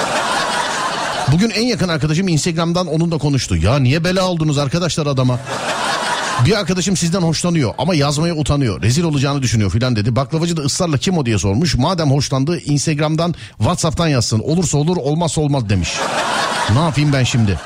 [1.32, 3.56] Bugün en yakın arkadaşım Instagram'dan onunla konuştu.
[3.56, 5.38] Ya niye bela oldunuz arkadaşlar adama?
[6.46, 8.82] Bir arkadaşım sizden hoşlanıyor ama yazmaya utanıyor.
[8.82, 10.16] Rezil olacağını düşünüyor filan dedi.
[10.16, 11.74] Baklavacı da ısrarla kim o diye sormuş.
[11.74, 14.38] Madem hoşlandı Instagram'dan WhatsApp'tan yazsın.
[14.38, 15.90] Olursa olur olmazsa olmaz demiş.
[16.72, 17.58] Ne yapayım ben şimdi?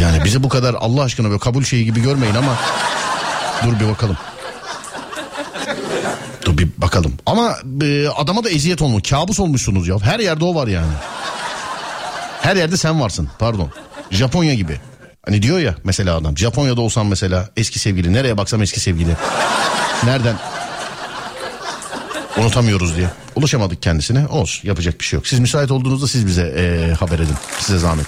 [0.00, 2.56] Yani bizi bu kadar Allah aşkına böyle kabul şeyi gibi görmeyin ama
[3.66, 4.16] dur bir bakalım.
[6.44, 7.12] Dur bir bakalım.
[7.26, 9.10] Ama e, adama da eziyet olmuş.
[9.10, 9.98] Kabus olmuşsunuz ya.
[10.00, 10.92] Her yerde o var yani.
[12.44, 13.28] Her yerde sen varsın.
[13.38, 13.70] Pardon.
[14.10, 14.80] Japonya gibi.
[15.26, 16.38] Hani diyor ya mesela adam.
[16.38, 18.12] Japonya'da olsam mesela eski sevgili.
[18.12, 19.16] Nereye baksam eski sevgili.
[20.04, 20.36] Nereden?
[22.38, 23.10] Unutamıyoruz diye.
[23.36, 24.26] Ulaşamadık kendisine.
[24.26, 24.68] Olsun.
[24.68, 25.26] Yapacak bir şey yok.
[25.26, 27.36] Siz müsait olduğunuzda siz bize e, haber edin.
[27.60, 28.06] Size zahmet.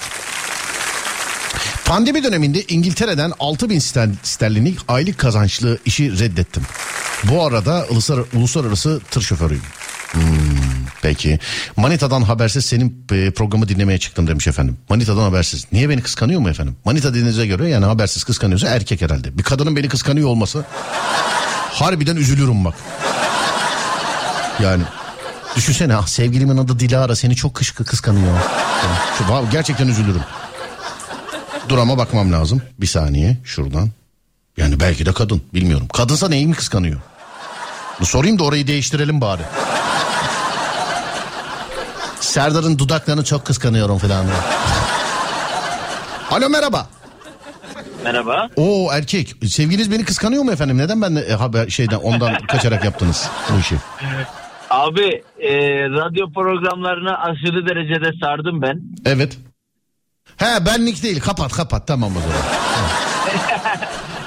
[1.85, 6.63] Pandemi döneminde İngiltere'den 6000 ster- sterlinlik aylık kazançlı işi reddettim.
[7.23, 9.63] Bu arada uluslar- uluslararası tır şoförüyüm.
[10.11, 10.21] Hmm,
[11.01, 11.39] peki.
[11.75, 14.77] Manita'dan habersiz senin e, programı dinlemeye çıktım demiş efendim.
[14.89, 15.65] Manita'dan habersiz.
[15.71, 16.75] Niye beni kıskanıyor mu efendim?
[16.85, 19.37] Manita dediğinize göre yani habersiz kıskanıyorsa erkek herhalde.
[19.37, 20.65] Bir kadının beni kıskanıyor olması
[21.71, 22.75] harbiden üzülürüm bak.
[24.59, 24.83] Yani
[25.55, 28.37] düşünsene ah sevgilimin adı Dilara seni çok kış kıskanıyor.
[29.29, 30.23] Yani, gerçekten üzülürüm.
[31.69, 32.61] Dur ama bakmam lazım.
[32.79, 33.89] Bir saniye şuradan.
[34.57, 35.87] Yani belki de kadın bilmiyorum.
[35.93, 36.99] Kadınsa neyi mi kıskanıyor?
[38.03, 39.41] Sorayım da orayı değiştirelim bari.
[42.19, 44.25] Serdar'ın dudaklarını çok kıskanıyorum falan.
[46.31, 46.87] Alo merhaba.
[48.03, 48.49] Merhaba.
[48.55, 49.35] Oo erkek.
[49.47, 50.77] Sevgiliniz beni kıskanıyor mu efendim?
[50.77, 53.75] Neden ben de e, haber şeyden ondan kaçarak yaptınız bu işi?
[54.69, 55.51] Abi e,
[55.89, 58.81] radyo programlarına aşırı derecede sardım ben.
[59.05, 59.37] Evet.
[60.37, 61.19] He benlik değil.
[61.19, 62.37] Kapat kapat tamam o zaman.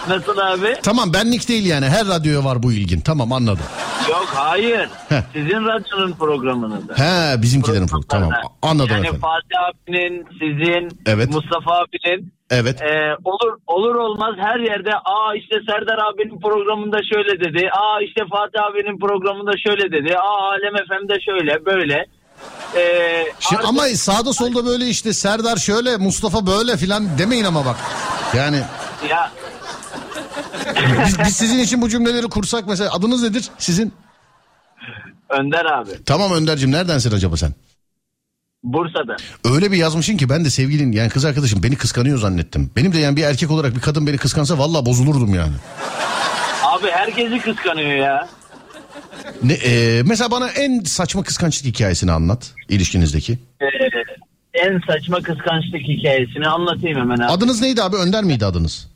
[0.18, 0.76] Nasıl abi?
[0.82, 1.88] Tamam benlik değil yani.
[1.88, 3.00] Her radyoya var bu ilgin.
[3.00, 3.64] Tamam anladım.
[4.10, 4.88] Yok hayır.
[5.08, 5.22] Heh.
[5.32, 6.94] Sizin radyonun programınızda.
[6.98, 8.30] He bizimkilerin pro- tamam
[8.62, 9.20] anladım yani efendim.
[9.20, 11.30] Fatih abinin, sizin, Evet.
[11.34, 12.82] Mustafa abinin Evet.
[12.82, 17.70] e, olur olur olmaz her yerde aa işte Serdar abinin programında şöyle dedi.
[17.70, 20.16] Aa işte Fatih abinin programında şöyle dedi.
[20.18, 22.06] Aa Alem FM'de şöyle böyle.
[22.76, 22.82] E,
[23.40, 27.76] Şimdi artık- ama sağda solda böyle işte Serdar şöyle Mustafa böyle filan demeyin ama bak.
[28.36, 28.60] Yani
[29.10, 29.30] ya
[31.06, 33.92] biz, biz sizin için bu cümleleri kursak mesela adınız nedir sizin?
[35.28, 37.52] Önder abi Tamam Önder'cim neredensin acaba sen?
[38.62, 39.16] Bursa'da.
[39.44, 42.70] Öyle bir yazmışsın ki ben de sevgilin yani kız arkadaşım beni kıskanıyor zannettim.
[42.76, 45.52] Benim de yani bir erkek olarak bir kadın beni kıskansa vallahi bozulurdum yani.
[46.64, 48.28] Abi herkesi kıskanıyor ya.
[49.42, 53.38] Ne, e, mesela bana en saçma kıskançlık hikayesini anlat ilişkinizdeki.
[53.60, 53.66] Ee,
[54.54, 57.32] en saçma kıskançlık hikayesini anlatayım hemen abi.
[57.32, 58.89] Adınız neydi abi Önder miydi adınız?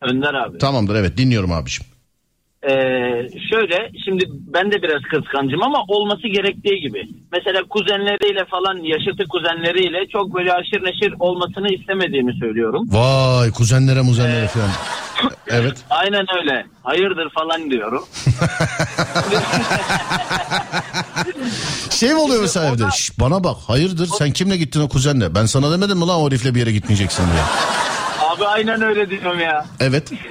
[0.00, 0.58] Önder abi.
[0.58, 1.90] Tamamdır evet dinliyorum abiciğim.
[2.62, 2.70] Ee,
[3.52, 7.08] şöyle şimdi ben de biraz kıskancım ama olması gerektiği gibi.
[7.32, 12.88] Mesela kuzenleriyle falan yaşıtı kuzenleriyle çok böyle aşırı neşir olmasını istemediğimi söylüyorum.
[12.90, 14.70] Vay kuzenlere muzenlere falan.
[15.48, 15.76] Evet.
[15.90, 16.66] Aynen öyle.
[16.82, 18.04] Hayırdır falan diyorum.
[21.90, 22.84] Şey mi oluyor mesela evde?
[22.96, 25.34] Şş, bana bak hayırdır sen kimle gittin o kuzenle?
[25.34, 27.42] Ben sana demedim mi lan o herifle bir yere gitmeyeceksin diye.
[28.36, 29.66] Abi aynen öyle diyorum ya.
[29.80, 30.12] Evet.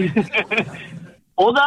[1.38, 1.62] O da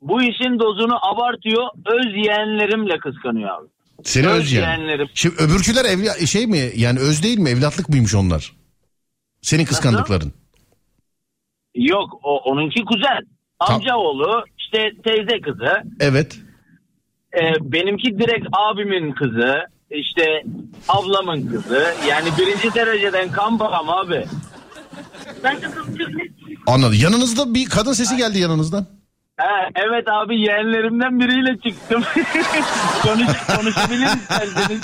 [0.00, 1.64] bu işin dozunu abartıyor.
[1.86, 3.68] Öz yeğenlerimle kıskanıyor abi.
[4.04, 4.64] Seni Öz öz yani.
[4.64, 5.08] yeğenlerim.
[5.14, 8.52] Şimdi öbürküler evli şey mi yani öz değil mi evlatlık mıymış onlar?
[9.42, 10.32] Senin kıskandıkların.
[11.74, 13.20] Yok o onunki kuzen.
[13.60, 15.72] Amca oğlu işte teyze kızı.
[16.00, 16.38] Evet.
[17.34, 19.54] Ee, benimki direkt abimin kızı.
[19.90, 20.42] işte
[20.88, 21.94] ablamın kızı.
[22.08, 24.26] Yani birinci dereceden kan bağım abi.
[25.44, 25.66] Ben de
[26.66, 26.98] Anladım.
[27.00, 28.86] Yanınızda bir kadın sesi geldi yanınızdan.
[29.36, 32.04] Ha, evet abi yeğenlerimden biriyle çıktım.
[33.02, 33.26] Konuş,
[33.56, 34.80] konuşabilir isterseniz.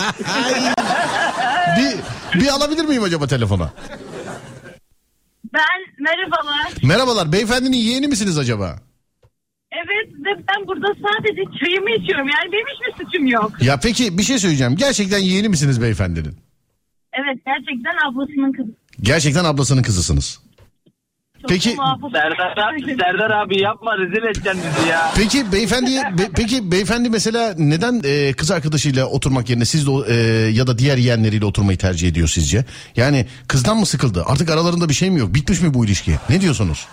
[1.79, 3.73] Bir, bir alabilir miyim acaba telefona?
[5.55, 6.73] Ben merhabalar.
[6.83, 8.77] Merhabalar beyefendinin yeğeni misiniz acaba?
[9.73, 12.29] Evet ve ben burada sadece çayımı içiyorum.
[12.29, 13.63] Yani benim hiçbir suçum yok.
[13.63, 14.77] Ya peki bir şey söyleyeceğim.
[14.77, 16.37] Gerçekten yeğeni misiniz beyefendinin?
[17.13, 18.80] Evet gerçekten ablasının kızı.
[19.03, 20.41] Gerçekten ablasının kızısınız.
[21.41, 21.77] Çok Peki-.
[22.13, 25.11] Serdar abi, Serdar abi yapma rezil edeceksin bizi ya.
[25.17, 30.05] Peki beyefendiye be- peki beyefendi mesela neden e, kız arkadaşıyla oturmak yerine siz de o,
[30.07, 30.15] e,
[30.53, 32.65] ya da diğer yeğenleriyle oturmayı tercih ediyor sizce?
[32.97, 34.25] Yani kızdan mı sıkıldı?
[34.27, 35.35] Artık aralarında bir şey mi yok?
[35.35, 36.13] Bitmiş mi bu ilişki?
[36.31, 36.87] Ne diyorsunuz?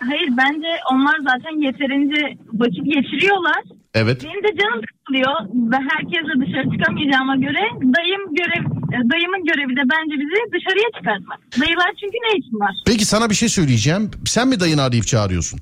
[0.00, 3.62] Hayır bence onlar zaten yeterince vakit geçiriyorlar.
[3.94, 4.24] Evet.
[4.24, 5.34] Benim de canım sıkılıyor
[5.72, 7.62] ve herkesle dışarı çıkamayacağıma göre
[7.96, 11.38] dayım görev dayımın görevi de bence bizi dışarıya çıkartmak.
[11.60, 12.74] Dayılar çünkü ne için var?
[12.86, 14.10] Peki sana bir şey söyleyeceğim.
[14.26, 15.60] Sen mi dayını arayıp çağırıyorsun?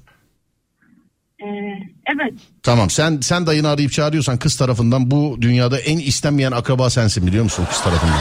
[1.40, 1.46] Ee,
[2.06, 2.34] evet.
[2.62, 7.44] Tamam sen sen dayını arayıp çağırıyorsan kız tarafından bu dünyada en istenmeyen akraba sensin biliyor
[7.44, 8.20] musun kız tarafından?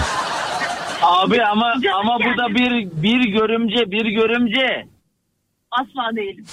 [1.01, 4.87] Abi ama ama bu da bir bir görümce bir görümce.
[5.71, 6.45] Asla değilim.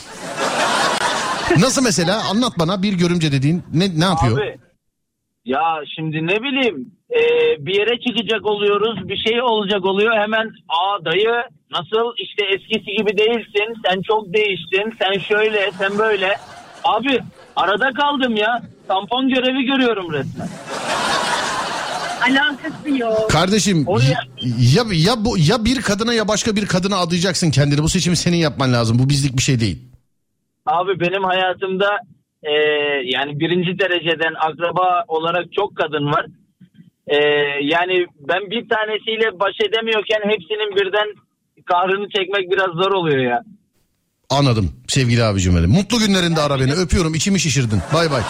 [1.59, 4.39] Nasıl mesela anlat bana bir görümce dediğin ne ne yapıyor?
[4.39, 4.59] Abi
[5.45, 7.21] ya şimdi ne bileyim e,
[7.67, 11.33] bir yere çıkacak oluyoruz bir şey olacak oluyor hemen aa dayı
[11.71, 16.35] nasıl işte eskisi gibi değilsin sen çok değiştin sen şöyle sen böyle
[16.85, 17.21] abi
[17.57, 20.49] arada kaldım ya tampon görevi görüyorum resmen.
[22.31, 23.31] Alakası yok.
[23.31, 24.27] Kardeşim Oraya-
[24.75, 27.83] ya ya bu ya bir kadına ya başka bir kadına adayacaksın kendini.
[27.83, 28.99] Bu seçimi senin yapman lazım.
[28.99, 29.79] Bu bizlik bir şey değil.
[30.67, 31.89] Abi benim hayatımda
[32.43, 32.53] e,
[33.05, 36.27] yani birinci dereceden akraba olarak çok kadın var.
[37.07, 37.17] E,
[37.63, 41.07] yani ben bir tanesiyle baş edemiyorken hepsinin birden
[41.67, 43.43] kahrını çekmek biraz zor oluyor ya.
[44.31, 45.71] Anladım sevgili abicim benim.
[45.71, 46.73] Mutlu günlerinde ara beni.
[46.73, 47.81] Öpüyorum içimi şişirdin.
[47.95, 48.23] Bay bay.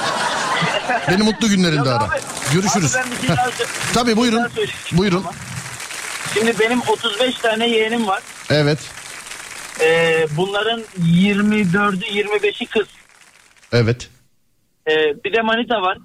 [1.11, 2.05] Beni mutlu günlerinde ara.
[2.05, 2.15] abi,
[2.55, 2.97] Görüşürüz.
[2.97, 3.51] abi ben bir şey daha
[3.95, 4.39] Tabii şey buyurun.
[4.39, 4.49] daha
[4.99, 5.17] Buyurun.
[5.17, 5.33] ama.
[6.35, 8.23] Şimdi benim 35 tane yeğenim var.
[8.51, 8.79] Evet.
[9.81, 12.87] E, bunların 24'ü 25'i kız.
[13.73, 14.11] Evet.
[14.91, 14.93] E,
[15.25, 15.99] bir de manita var.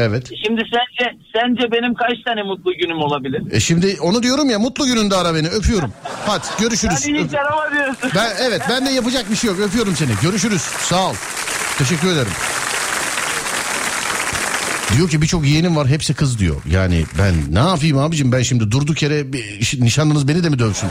[0.00, 0.30] Evet.
[0.46, 3.42] Şimdi sence sence benim kaç tane mutlu günüm olabilir?
[3.50, 5.48] E şimdi onu diyorum ya mutlu gününde ara beni.
[5.48, 5.92] Öpüyorum.
[6.26, 7.06] Hadi görüşürüz.
[7.06, 8.10] Yani hiç arama diyorsun.
[8.14, 9.60] Ben evet ben de yapacak bir şey yok.
[9.60, 10.10] Öpüyorum seni.
[10.22, 10.62] Görüşürüz.
[10.62, 11.14] Sağ ol.
[11.78, 12.32] Teşekkür ederim.
[14.96, 16.56] Diyor ki birçok yeğenim var hepsi kız diyor.
[16.70, 20.88] Yani ben ne yapayım abicim ben şimdi durduk yere bir, nişanlınız beni de mi dövsün?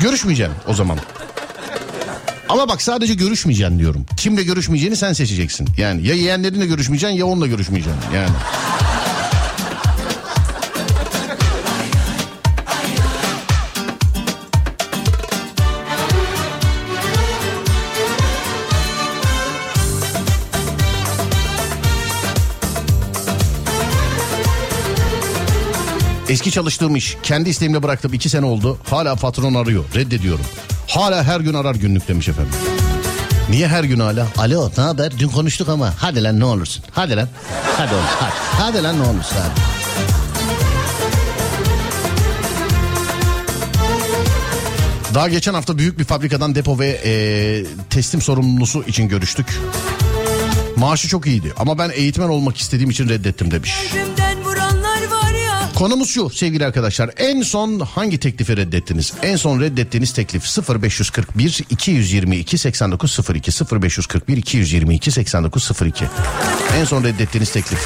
[0.00, 0.98] Görüşmeyeceğim o zaman.
[2.52, 4.06] Ama bak sadece görüşmeyeceksin diyorum.
[4.16, 5.68] Kimle görüşmeyeceğini sen seçeceksin.
[5.76, 8.00] Yani ya yeğenlerinle görüşmeyeceksin ya onunla görüşmeyeceksin.
[8.14, 8.30] Yani.
[26.28, 28.78] Eski çalıştığım iş kendi isteğimle bıraktım iki sene oldu.
[28.90, 30.44] Hala patron arıyor reddediyorum.
[30.94, 32.52] Hala her gün arar günlük demiş efendim.
[33.50, 34.26] Niye her gün hala?
[34.38, 35.18] Alo ne haber?
[35.18, 36.84] Dün konuştuk ama hadi lan ne olursun.
[36.90, 37.28] Hadi lan.
[37.76, 38.32] Hadi oğlum hadi.
[38.62, 39.60] Hadi lan ne olursun hadi.
[45.14, 49.46] Daha geçen hafta büyük bir fabrikadan depo ve eee, teslim sorumlusu için görüştük.
[50.76, 53.72] Maaşı çok iyiydi ama ben eğitmen olmak istediğim için reddettim demiş.
[55.74, 57.10] Konumuz şu sevgili arkadaşlar.
[57.16, 59.12] En son hangi teklifi reddettiniz?
[59.22, 66.04] En son reddettiğiniz teklif 0541 222 8902 0541 222 8902.
[66.76, 67.78] En son reddettiğiniz teklif.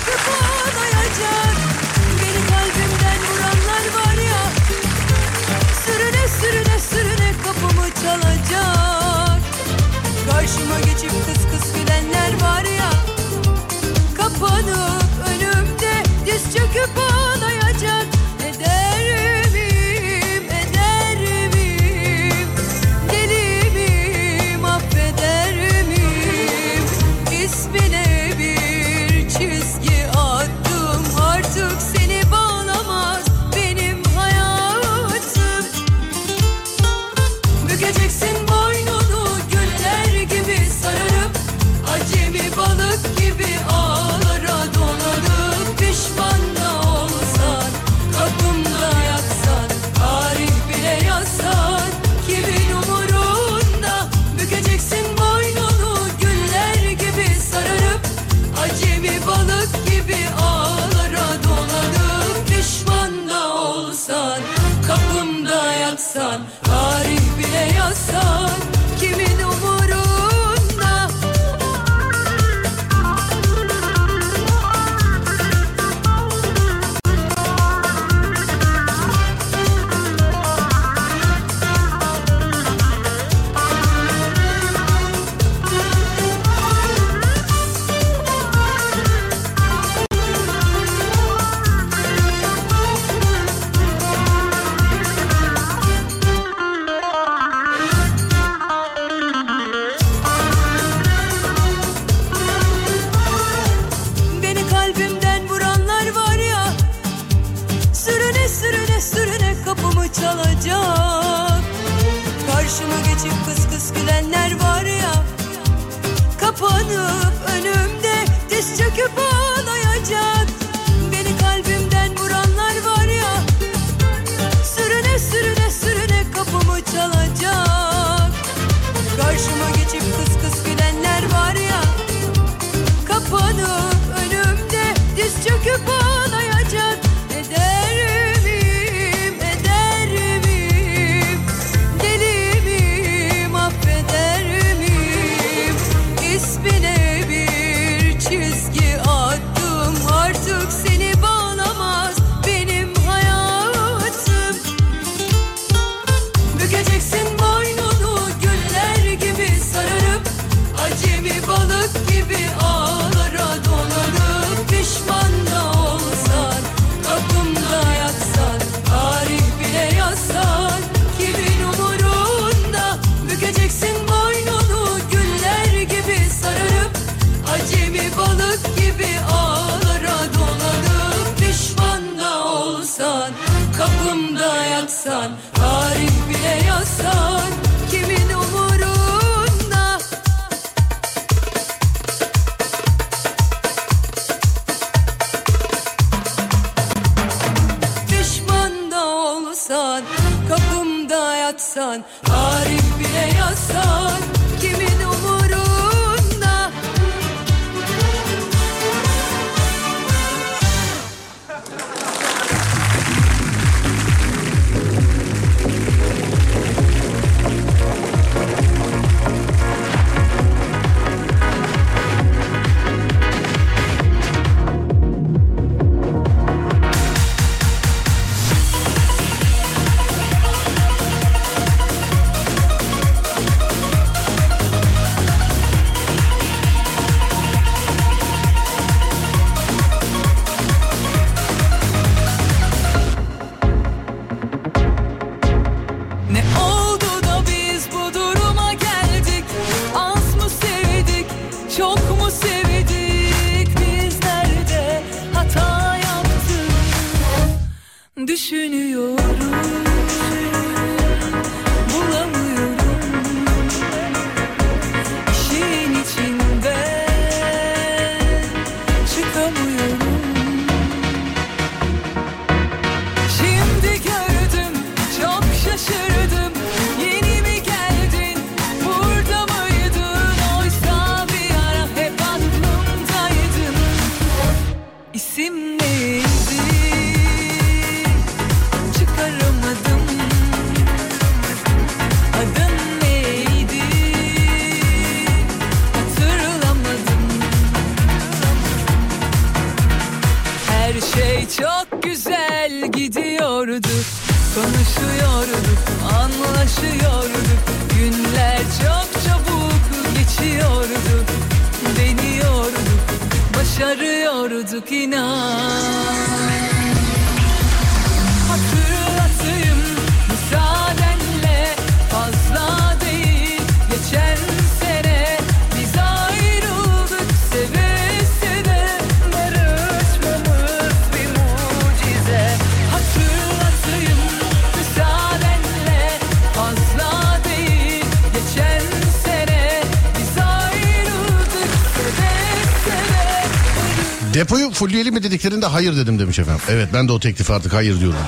[345.06, 346.62] evli mi dediklerinde hayır dedim demiş efendim.
[346.70, 348.18] Evet ben de o teklifi artık hayır diyorum.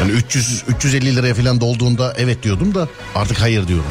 [0.00, 3.86] Yani 300 350 liraya falan dolduğunda evet diyordum da artık hayır diyorum.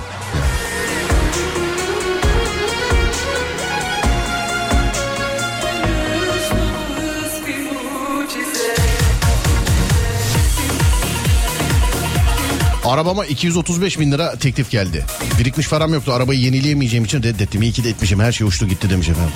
[12.85, 15.05] Arabama 235 bin lira teklif geldi.
[15.39, 16.13] Birikmiş param yoktu.
[16.13, 17.61] Arabayı yenileyemeyeceğim için reddettim.
[17.61, 18.19] İyi ki de etmişim.
[18.19, 19.33] Her şey uçtu gitti demiş efendim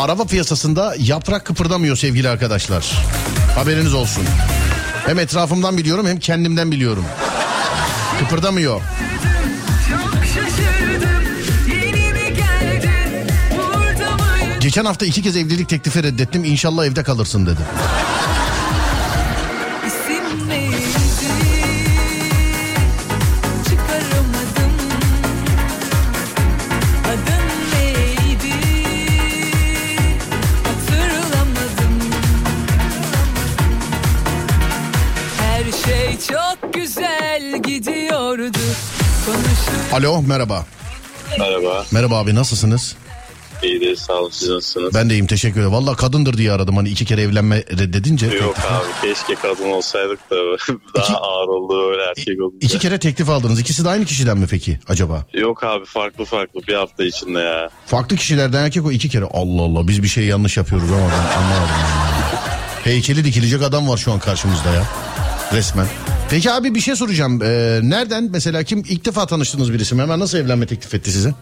[0.00, 3.04] araba piyasasında yaprak kıpırdamıyor sevgili arkadaşlar.
[3.54, 4.24] Haberiniz olsun.
[5.06, 7.04] Hem etrafımdan biliyorum hem kendimden biliyorum.
[8.18, 8.80] Kıpırdamıyor.
[14.60, 16.44] Geçen hafta iki kez evlilik teklifi reddettim.
[16.44, 17.60] İnşallah evde kalırsın dedi.
[39.92, 40.64] Alo merhaba.
[41.38, 41.84] Merhaba.
[41.92, 42.96] Merhaba abi nasılsınız?
[43.62, 44.94] İyidir sağ olun siz nasılsınız?
[44.94, 45.72] Ben de iyiyim teşekkür ederim.
[45.72, 48.26] Valla kadındır diye aradım hani iki kere evlenme reddedince.
[48.26, 50.36] Yok abi keşke kadın olsaydık da
[50.94, 52.56] daha İki- ağır oldu öyle erkek olunca.
[52.66, 53.60] İki kere teklif aldınız.
[53.60, 55.24] İkisi de aynı kişiden mi peki acaba?
[55.34, 57.68] Yok abi farklı farklı bir hafta içinde ya.
[57.86, 59.24] Farklı kişilerden erkek o iki kere.
[59.24, 61.74] Allah Allah biz bir şey yanlış yapıyoruz ama ben anlamadım.
[62.84, 64.82] Heykeli dikilecek adam var şu an karşımızda ya.
[65.52, 65.86] Resmen.
[66.30, 67.42] Peki abi bir şey soracağım.
[67.42, 70.02] Ee, nereden mesela kim ilk defa tanıştığınız birisi mi?
[70.02, 71.34] Hemen nasıl evlenme teklif etti size?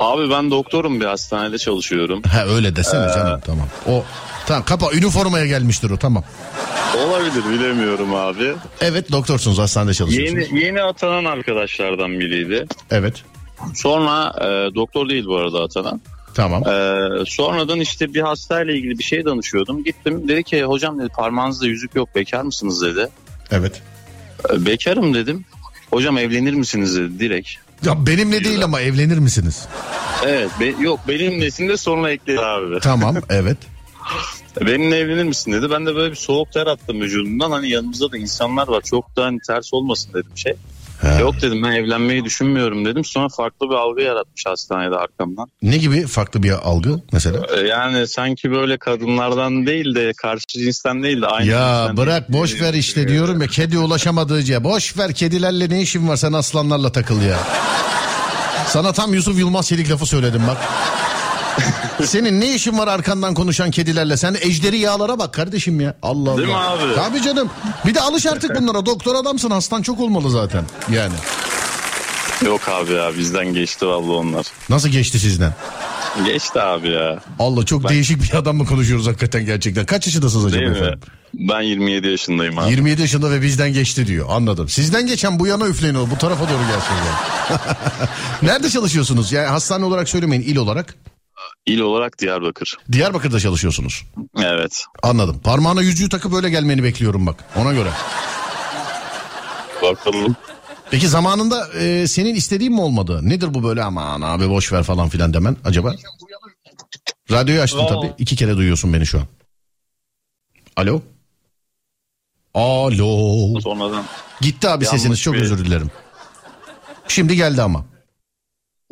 [0.00, 2.22] Abi ben doktorum bir hastanede çalışıyorum.
[2.22, 3.68] Ha öyle desene Ee, canım tamam.
[3.88, 4.04] O
[4.46, 6.24] tamam kapa üniformaya gelmiştir o tamam.
[7.06, 8.54] Olabilir bilemiyorum abi.
[8.80, 10.44] Evet doktorsunuz hastanede çalışıyorsunuz.
[10.52, 12.66] Yeni yeni atanan arkadaşlardan biriydi.
[12.90, 13.22] Evet
[13.74, 16.00] Sonra e, doktor değil bu arada atanan.
[16.34, 16.62] tamam.
[16.68, 16.96] E,
[17.26, 19.84] sonradan işte bir hastayla ilgili bir şey danışıyordum.
[19.84, 23.08] Gittim dedi ki hocam dedi parmağınızda yüzük yok bekar mısınız dedi.
[23.50, 23.82] Evet.
[24.52, 25.44] E, bekarım dedim.
[25.90, 27.48] Hocam evlenir misiniz dedi direkt.
[27.84, 29.68] Ya benimle değil ama evlenir misiniz?
[30.26, 32.80] Evet be- yok benimlesinde sonra ekledi abi.
[32.80, 33.56] Tamam evet.
[34.60, 35.70] Benimle evlenir misin dedi.
[35.70, 37.50] Ben de böyle bir soğuk ter attım vücudumdan.
[37.50, 38.82] Hani yanımızda da insanlar var.
[38.82, 40.54] Çok da hani ters olmasın dedim şey.
[41.02, 41.18] Ha.
[41.20, 43.04] Yok dedim ben evlenmeyi düşünmüyorum dedim.
[43.04, 45.46] Sonra farklı bir algı yaratmış hastanede arkamdan.
[45.62, 47.46] Ne gibi farklı bir algı mesela?
[47.56, 52.40] Ee, Yani sanki böyle kadınlardan değil de karşı cinsten değil de aynı Ya bırak değil.
[52.42, 54.64] boş ver işte diyorum ya kedi ulaşamadığı diye.
[54.64, 57.38] Boş ver kedilerle ne işin var sen aslanlarla takıl ya.
[58.66, 60.56] Sana tam Yusuf Yılmaz Çelik lafı söyledim bak.
[62.04, 64.16] Senin ne işin var arkandan konuşan kedilerle?
[64.16, 65.94] Sen ejderi yağlara bak kardeşim ya.
[66.02, 66.38] Allah Allah.
[66.38, 66.94] Değil mi abi?
[66.94, 67.50] Tabii canım.
[67.86, 68.86] Bir de alış artık bunlara.
[68.86, 70.64] Doktor adamsın hastan çok olmalı zaten.
[70.92, 71.14] Yani.
[72.46, 74.46] Yok abi ya bizden geçti vallahi onlar.
[74.68, 75.54] Nasıl geçti sizden?
[76.24, 77.20] Geçti abi ya.
[77.38, 79.86] Allah çok değişik bir adamla konuşuyoruz hakikaten gerçekten.
[79.86, 80.76] Kaç yaşındasınız acaba Değil mi?
[80.78, 81.00] efendim?
[81.34, 82.70] Ben 27 yaşındayım abi.
[82.70, 84.26] 27 yaşında ve bizden geçti diyor.
[84.30, 84.68] Anladım.
[84.68, 86.10] Sizden geçen bu yana üfleyin o.
[86.10, 86.94] Bu tarafa doğru gelsin.
[87.06, 87.58] yani.
[88.42, 89.32] Nerede çalışıyorsunuz?
[89.32, 90.94] Yani hastane olarak söylemeyin il olarak.
[91.68, 92.76] İl olarak Diyarbakır.
[92.92, 94.04] Diyarbakır'da çalışıyorsunuz.
[94.42, 94.84] Evet.
[95.02, 95.40] Anladım.
[95.44, 97.44] Parmağına yüzüğü takıp öyle gelmeni bekliyorum bak.
[97.56, 97.90] Ona göre.
[99.82, 100.36] Bakalım.
[100.90, 103.20] Peki zamanında e, senin istediğin mi olmadı?
[103.22, 105.94] Nedir bu böyle aman abi boş ver falan filan demen acaba?
[107.30, 108.12] Radyoyu açtın tabii.
[108.18, 109.24] İki kere duyuyorsun beni şu an.
[110.76, 111.02] Alo?
[112.54, 113.60] Alo.
[113.60, 114.04] Sonradan
[114.40, 115.90] Gitti abi Yanlış sesiniz çok bir- özür dilerim.
[117.08, 117.84] Şimdi geldi ama.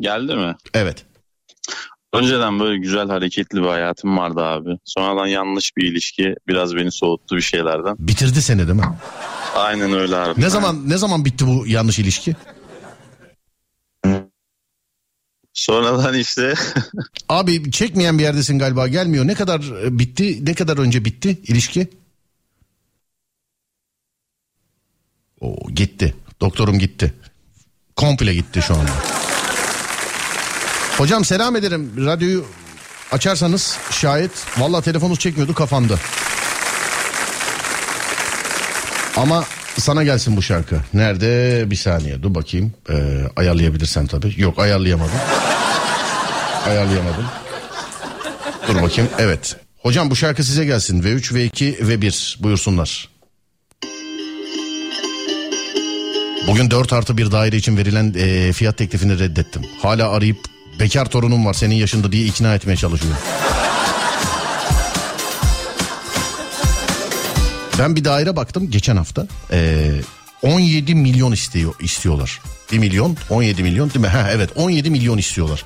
[0.01, 0.55] geldi mi?
[0.73, 1.05] Evet.
[2.13, 4.69] Önceden böyle güzel hareketli bir hayatım vardı abi.
[4.85, 7.95] Sonradan yanlış bir ilişki biraz beni soğuttu bir şeylerden.
[7.99, 8.97] Bitirdi seni değil mi?
[9.55, 10.41] Aynen öyle abi.
[10.41, 12.35] Ne zaman ne zaman bitti bu yanlış ilişki?
[15.53, 16.53] Sonradan işte
[17.29, 19.27] Abi çekmeyen bir yerdesin galiba gelmiyor.
[19.27, 20.45] Ne kadar e, bitti?
[20.45, 21.87] Ne kadar önce bitti ilişki?
[25.41, 26.15] O gitti.
[26.41, 27.13] Doktorum gitti.
[27.95, 28.91] Komple gitti şu anda.
[30.97, 32.05] Hocam selam ederim.
[32.05, 32.45] Radyoyu
[33.11, 34.31] açarsanız şayet.
[34.57, 35.99] Valla telefonunuz çekmiyordu kafandı.
[39.17, 39.45] Ama
[39.77, 40.79] sana gelsin bu şarkı.
[40.93, 41.63] Nerede?
[41.71, 42.73] Bir saniye dur bakayım.
[42.89, 42.93] Ee,
[43.35, 44.33] ayarlayabilirsen tabii.
[44.37, 45.19] Yok ayarlayamadım.
[46.67, 47.25] Ayarlayamadım.
[48.67, 49.09] Dur bakayım.
[49.19, 49.55] Evet.
[49.81, 51.01] Hocam bu şarkı size gelsin.
[51.03, 53.09] V3, V2, V1 buyursunlar.
[56.47, 59.61] Bugün 4 artı bir daire için verilen e, fiyat teklifini reddettim.
[59.81, 60.37] Hala arayıp
[60.79, 63.19] bekar torunum var senin yaşında diye ikna etmeye çalışıyorum.
[67.79, 69.27] Ben bir daire baktım geçen hafta.
[69.51, 69.91] E,
[70.41, 72.41] 17 milyon istiyor istiyorlar.
[72.71, 74.07] 1 milyon 17 milyon değil mi?
[74.07, 75.63] Ha, evet 17 milyon istiyorlar.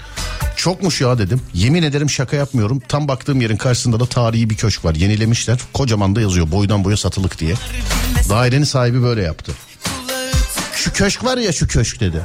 [0.55, 1.41] Çokmuş ya dedim.
[1.53, 2.81] Yemin ederim şaka yapmıyorum.
[2.87, 4.95] Tam baktığım yerin karşısında da tarihi bir köşk var.
[4.95, 5.59] Yenilemişler.
[5.73, 7.55] Kocaman da yazıyor boydan boya satılık diye.
[8.29, 9.51] Dairenin sahibi böyle yaptı.
[10.75, 12.21] Şu köşk var ya şu köşk dedi.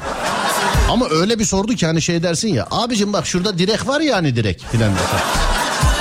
[0.90, 2.66] Ama öyle bir sordu ki hani şey dersin ya.
[2.70, 4.92] Abicim bak şurada direk var ya hani direk filan.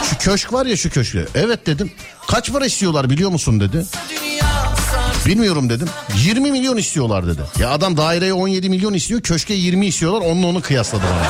[0.09, 1.13] Şu köşk var ya şu köşk.
[1.13, 1.27] dedi.
[1.35, 1.91] Evet dedim.
[2.27, 3.85] Kaç para istiyorlar biliyor musun dedi.
[5.25, 5.89] Bilmiyorum dedim.
[6.15, 7.41] 20 milyon istiyorlar dedi.
[7.59, 9.21] Ya adam daireye 17 milyon istiyor.
[9.21, 10.21] Köşke 20 istiyorlar.
[10.21, 11.29] Onunla onu kıyasladı bana.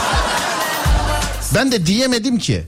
[1.55, 2.63] Ben de diyemedim ki.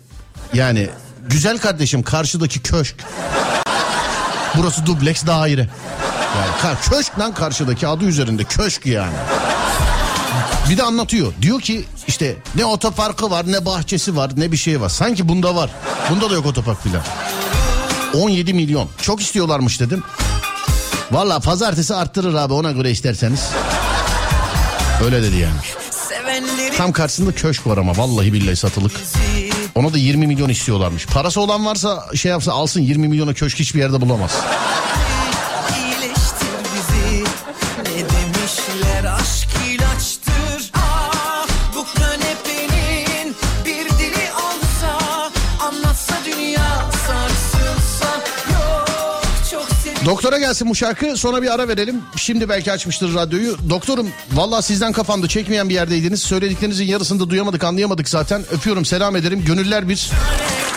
[0.54, 0.90] Yani
[1.30, 2.96] güzel kardeşim karşıdaki köşk.
[4.58, 5.70] Burası dubleks daire.
[6.64, 9.14] Yani köşk lan karşıdaki adı üzerinde köşk yani.
[10.70, 11.34] Bir de anlatıyor.
[11.42, 14.90] Diyor ki işte ne otoparkı var ne bahçesi var ne bir şey var.
[14.90, 15.70] Sanki bunda var.
[16.10, 17.02] Bunda da yok otopark filan.
[18.14, 18.90] 17 milyon.
[19.02, 20.04] Çok istiyorlarmış dedim.
[21.12, 23.50] Valla pazartesi arttırır abi ona göre isterseniz.
[25.06, 25.60] Öyle dedi yani.
[26.78, 28.92] Tam karşısında köşk var ama vallahi billahi satılık.
[29.76, 31.06] Ona da 20 milyon istiyorlarmış.
[31.06, 34.32] Parası olan varsa şey yapsa alsın 20 milyona köşk hiçbir yerde bulamaz.
[50.08, 52.02] Doktora gelsin bu şarkı sonra bir ara verelim.
[52.16, 53.58] Şimdi belki açmıştır radyoyu.
[53.70, 56.22] Doktorum valla sizden kapandı çekmeyen bir yerdeydiniz.
[56.22, 58.44] Söylediklerinizin yarısını da duyamadık anlayamadık zaten.
[58.52, 59.46] Öpüyorum selam ederim.
[59.46, 60.12] Gönüller bir.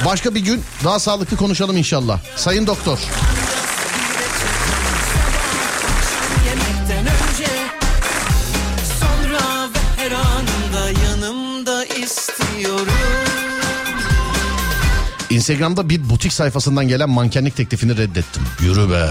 [0.05, 2.20] Başka bir gün daha sağlıklı konuşalım inşallah.
[2.37, 2.99] Sayın doktor.
[15.41, 18.43] Instagram'da bir butik sayfasından gelen mankenlik teklifini reddettim.
[18.61, 19.07] Yürü be.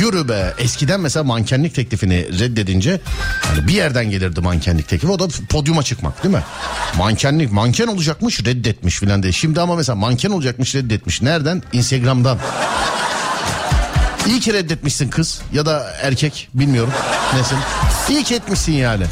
[0.00, 0.54] Yürü be.
[0.58, 3.00] Eskiden mesela mankenlik teklifini reddedince
[3.42, 5.12] hani bir yerden gelirdi mankenlik teklifi.
[5.12, 6.42] O da podyuma çıkmak değil mi?
[6.96, 9.32] Mankenlik manken olacakmış reddetmiş filan diye.
[9.32, 11.22] Şimdi ama mesela manken olacakmış reddetmiş.
[11.22, 11.62] Nereden?
[11.72, 12.38] Instagram'dan.
[14.26, 16.92] İyi ki reddetmişsin kız ya da erkek bilmiyorum.
[17.34, 17.58] Nesin?
[18.08, 19.04] İyi ki etmişsin yani.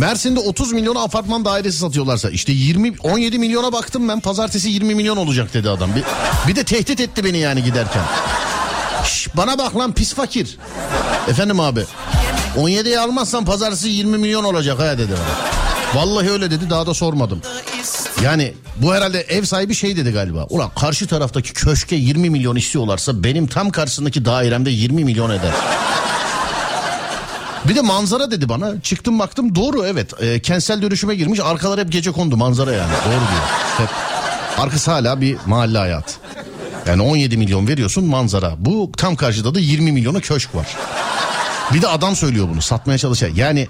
[0.00, 5.16] Mersin'de 30 milyona apartman dairesi satıyorlarsa işte 20 17 milyona baktım ben pazartesi 20 milyon
[5.16, 5.90] olacak dedi adam.
[5.94, 6.04] Bir,
[6.48, 8.02] bir de tehdit etti beni yani giderken.
[9.04, 10.58] Şş, bana bak lan pis fakir.
[11.28, 11.84] Efendim abi
[12.56, 16.02] 17'yi almazsan pazartesi 20 milyon olacak ha dedi bana.
[16.02, 17.42] Vallahi öyle dedi daha da sormadım.
[18.24, 20.46] Yani bu herhalde ev sahibi şey dedi galiba.
[20.50, 25.52] Ulan karşı taraftaki köşke 20 milyon istiyorlarsa benim tam karşısındaki dairemde 20 milyon eder.
[27.68, 28.80] Bir de manzara dedi bana.
[28.82, 30.22] Çıktım baktım doğru evet.
[30.22, 31.40] E, kentsel dönüşüme girmiş.
[31.40, 32.92] Arkalar hep gece kondu manzara yani.
[33.04, 33.42] Doğru diyor.
[33.76, 33.88] Hep.
[34.58, 36.18] Arkası hala bir mahalle hayat.
[36.86, 38.54] Yani 17 milyon veriyorsun manzara.
[38.58, 40.66] Bu tam karşıda da 20 milyona köşk var.
[41.74, 43.32] Bir de adam söylüyor bunu satmaya çalışıyor.
[43.36, 43.68] Yani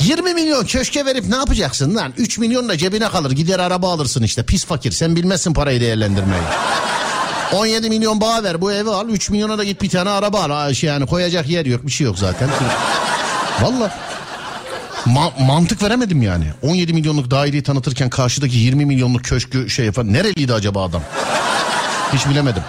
[0.00, 2.12] 20 milyon köşke verip ne yapacaksın lan?
[2.16, 4.42] 3 milyon da cebine kalır gider araba alırsın işte.
[4.42, 6.42] Pis fakir sen bilmezsin parayı değerlendirmeyi.
[7.52, 10.74] 17 milyon bağ ver bu evi al 3 milyona da git bir tane araba al.
[10.74, 12.48] Şey yani koyacak yer yok bir şey yok zaten.
[13.62, 13.94] Valla.
[15.06, 16.44] Ma- mantık veremedim yani.
[16.62, 21.02] 17 milyonluk daireyi tanıtırken karşıdaki 20 milyonluk köşkü şey yapan nereliydi acaba adam?
[22.12, 22.62] Hiç bilemedim.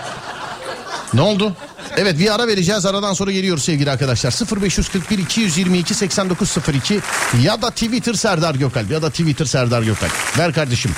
[1.13, 1.53] Ne oldu?
[1.97, 2.85] Evet bir ara vereceğiz.
[2.85, 4.61] Aradan sonra geliyoruz sevgili arkadaşlar.
[4.61, 6.99] 0541 222 8902
[7.41, 10.11] ya da Twitter Serdar Gökalp ya da Twitter Serdar Gökalp.
[10.37, 10.91] Ver kardeşim.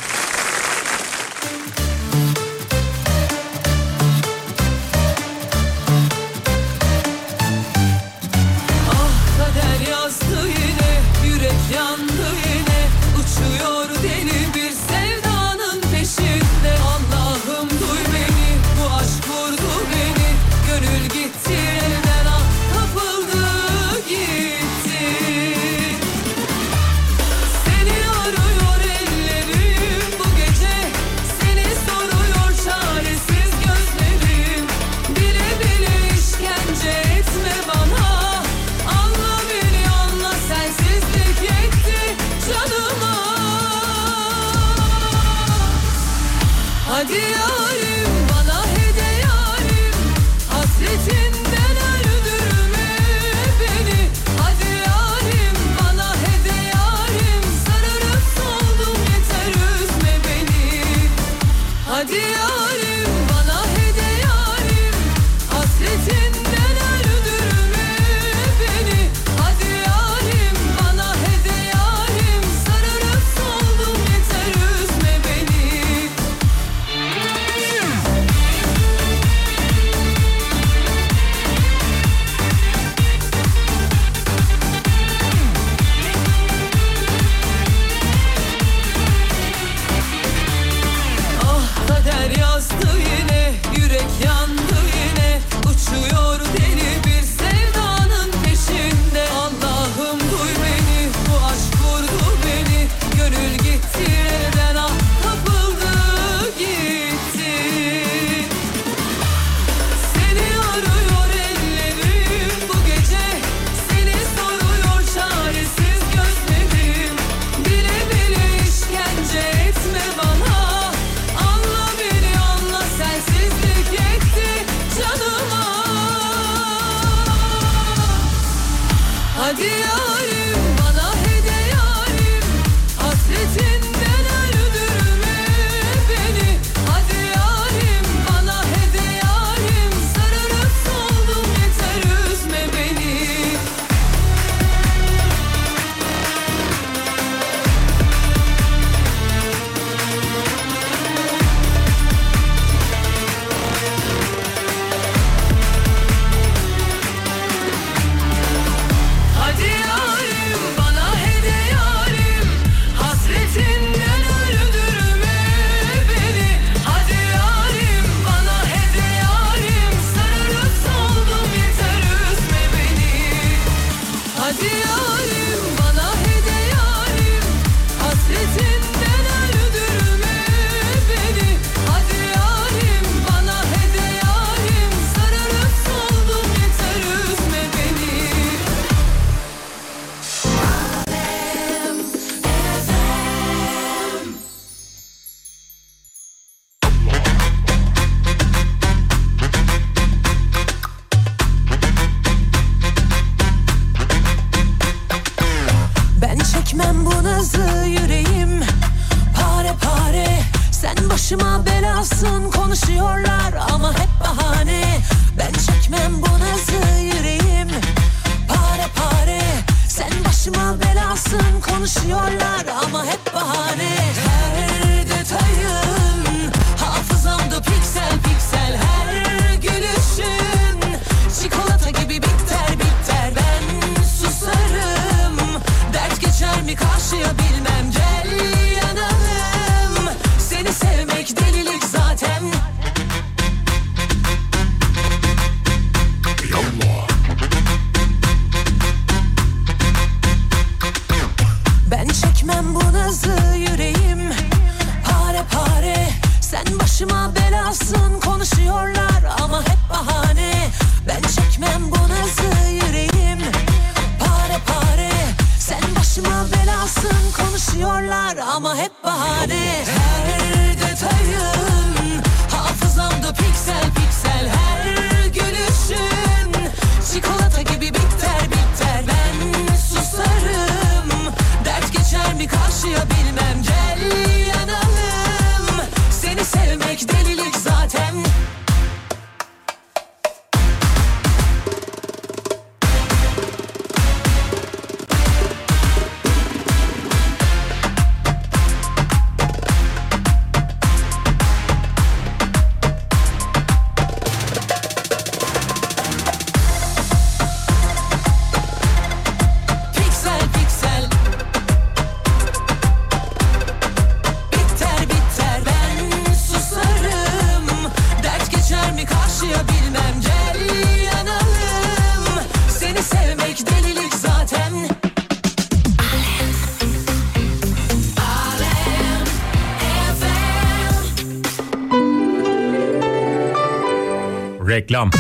[334.88, 335.12] Reklam.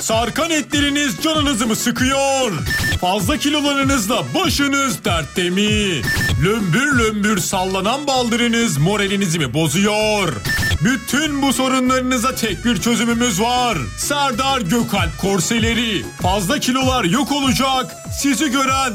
[0.00, 2.52] Sarkan etleriniz canınızı mı sıkıyor?
[3.00, 6.02] Fazla kilolarınızla başınız dertte mi?
[6.44, 10.32] Lömbür lömbür sallanan baldırınız moralinizi mi bozuyor?
[10.80, 13.78] Bütün bu sorunlarınıza tek bir çözümümüz var.
[13.96, 16.04] Serdar Gökalp korseleri.
[16.22, 17.96] Fazla kilolar yok olacak.
[18.22, 18.92] Sizi gören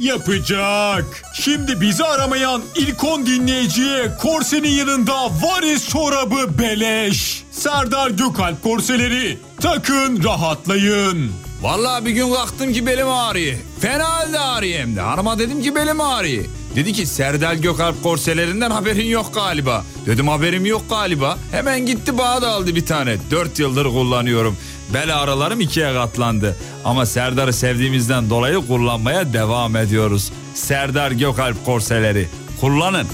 [0.00, 1.04] yapacak.
[1.34, 7.42] Şimdi bizi aramayan ilk 10 dinleyiciye korsenin yanında varis çorabı beleş.
[7.50, 9.38] Serdar Gökalp korseleri.
[9.60, 11.32] Takın rahatlayın.
[11.62, 13.56] Vallahi bir gün kalktım ki belim ağrıyor.
[13.80, 15.00] Fena halde ağrıyor hem de.
[15.00, 16.44] Hanıma dedim ki belim ağrıyor.
[16.76, 19.84] Dedi ki Serdal Gökalp korselerinden haberin yok galiba.
[20.06, 21.38] Dedim haberim yok galiba.
[21.50, 23.16] Hemen gitti bana da aldı bir tane.
[23.30, 24.56] Dört yıldır kullanıyorum.
[24.94, 26.56] Bel ağrılarım ikiye katlandı.
[26.84, 30.32] Ama Serdar'ı sevdiğimizden dolayı kullanmaya devam ediyoruz.
[30.54, 32.28] Serdar Gökalp korseleri.
[32.60, 33.06] Kullanın.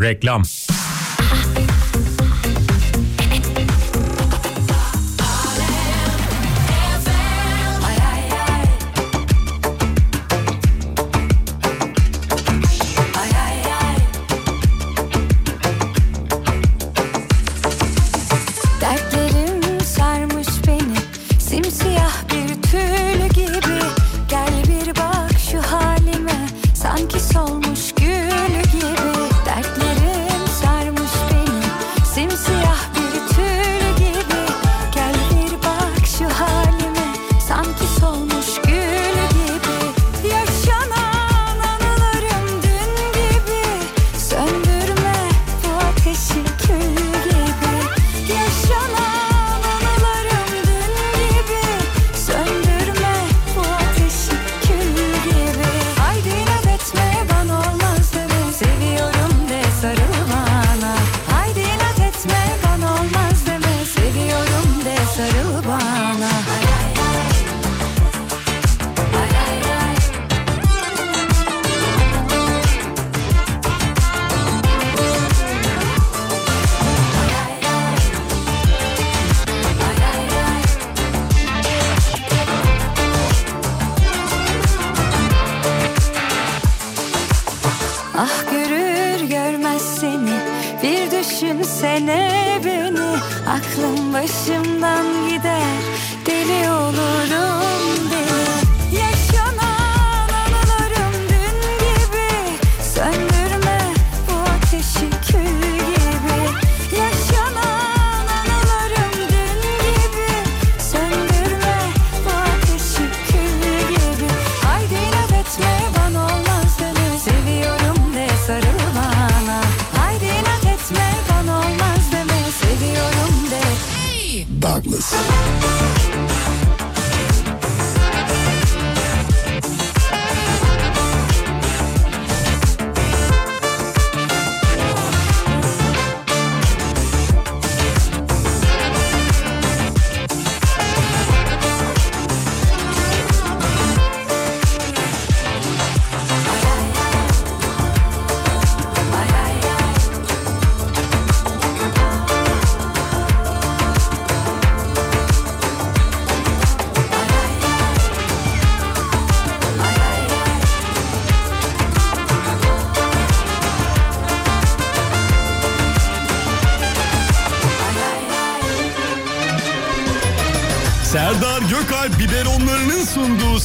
[0.00, 0.42] Reklam.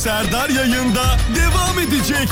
[0.10, 2.30] Serdar yayında devam edecek.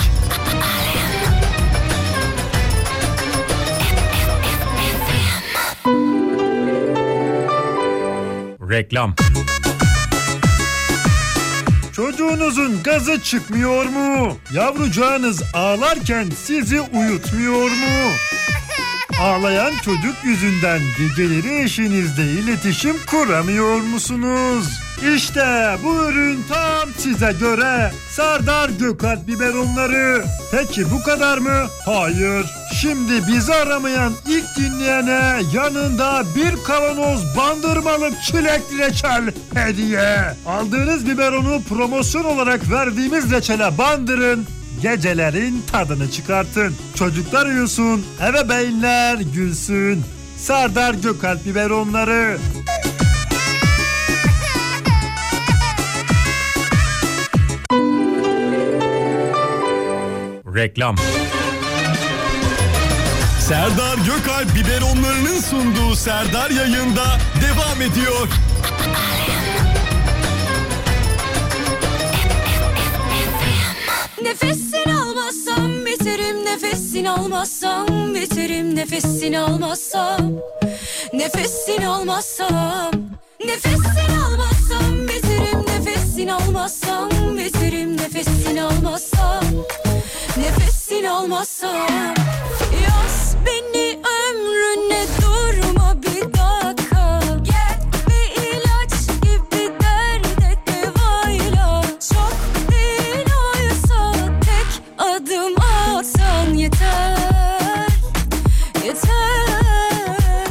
[8.69, 9.15] Reklam.
[11.93, 14.37] Çocuğunuzun gazı çıkmıyor mu?
[14.53, 18.11] Yavrucağınız ağlarken sizi uyutmuyor mu?
[19.21, 24.86] Ağlayan çocuk yüzünden geceleri eşinizle iletişim kuramıyor musunuz?
[25.01, 27.91] İşte bu ürün tam size göre.
[28.11, 30.23] Sardar Gökalp biberonları.
[30.51, 31.67] Peki bu kadar mı?
[31.85, 32.45] Hayır.
[32.81, 39.23] Şimdi bizi aramayan ilk dinleyene yanında bir kavanoz bandırmalı çilekli reçel
[39.53, 40.17] hediye.
[40.45, 44.47] Aldığınız biberonu promosyon olarak verdiğimiz reçele bandırın.
[44.81, 46.75] Gecelerin tadını çıkartın.
[46.95, 50.03] Çocuklar uyusun, eve beyinler gülsün.
[50.37, 52.37] Sardar Gökalp biberonları.
[60.57, 60.95] Reklam.
[63.39, 67.05] Serdar Gökalp biberonlarının sunduğu Serdar yayında
[67.41, 68.27] devam ediyor.
[74.21, 80.31] Nefesini almazsam biterim Nefesini almazsam biterim Nefesini almazsam
[81.13, 82.91] Nefesini almazsam
[83.45, 89.43] Nefesini almazsam biterim Nefesini almazsam biterim Nefesini almazsam
[90.37, 91.87] Nefesini almazsam
[92.83, 97.19] Yaz beni ömrüne durma bir dakika.
[97.43, 101.81] Gel bir ilaç gibi derde devayla.
[102.13, 107.87] Çok değil oysa tek adım atsan yeter
[108.85, 110.47] Yeter.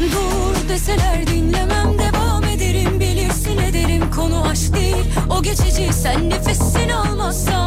[0.00, 3.00] Dur deseler dinlemem devam ederim.
[3.00, 5.04] Bilirsin ederim konu aşk değil.
[5.30, 7.63] O geçici Sen nefesini almazsam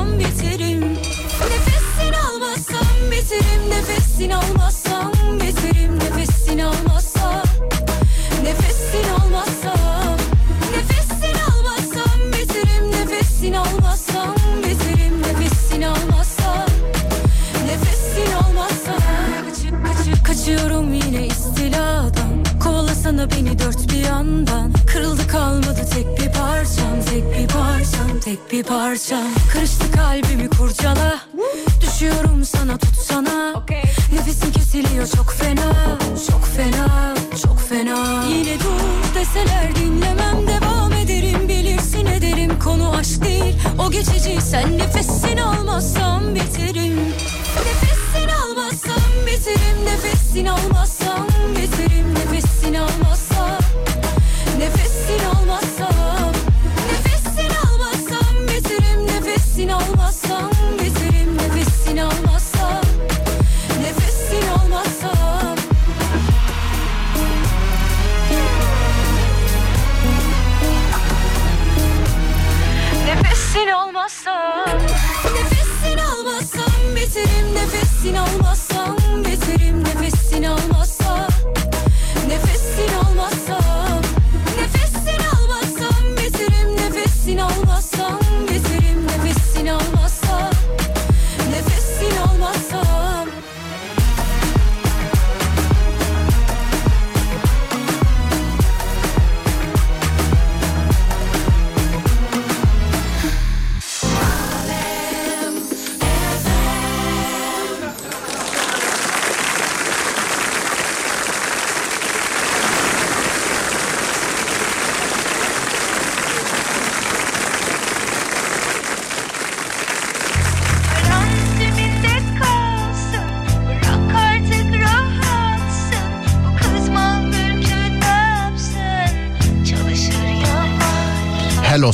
[4.17, 7.43] Nefesini almazsam biterim Nefesini almazsam
[8.43, 10.17] Nefesini almazsam
[10.71, 16.65] Nefesini almazsam biterim Nefesini almazsam biterim Nefesini almazsam
[17.67, 19.01] Nefesini almazsam
[19.45, 22.59] Kaçıp kaçıp kaçıyorum yine istiladan.
[22.63, 24.73] Kovalasana beni dört bir yandan.
[24.87, 29.27] Kırıldı kalmadı tek bir parçam Tek bir parçam tek bir parçam.
[29.53, 31.16] Kırıştı kalbimi kurcala
[35.15, 35.73] çok fena
[36.31, 38.23] Çok fena çok fena.
[38.29, 41.49] Yine dur deseler dinlemem Devam ederim.
[41.49, 43.55] Bilirsin ederim Konu aşk değil.
[43.79, 46.95] O geçici Sen nefesini almazsam biterim
[47.55, 50.76] Nefesini almazsam biterim Nefesini almazsam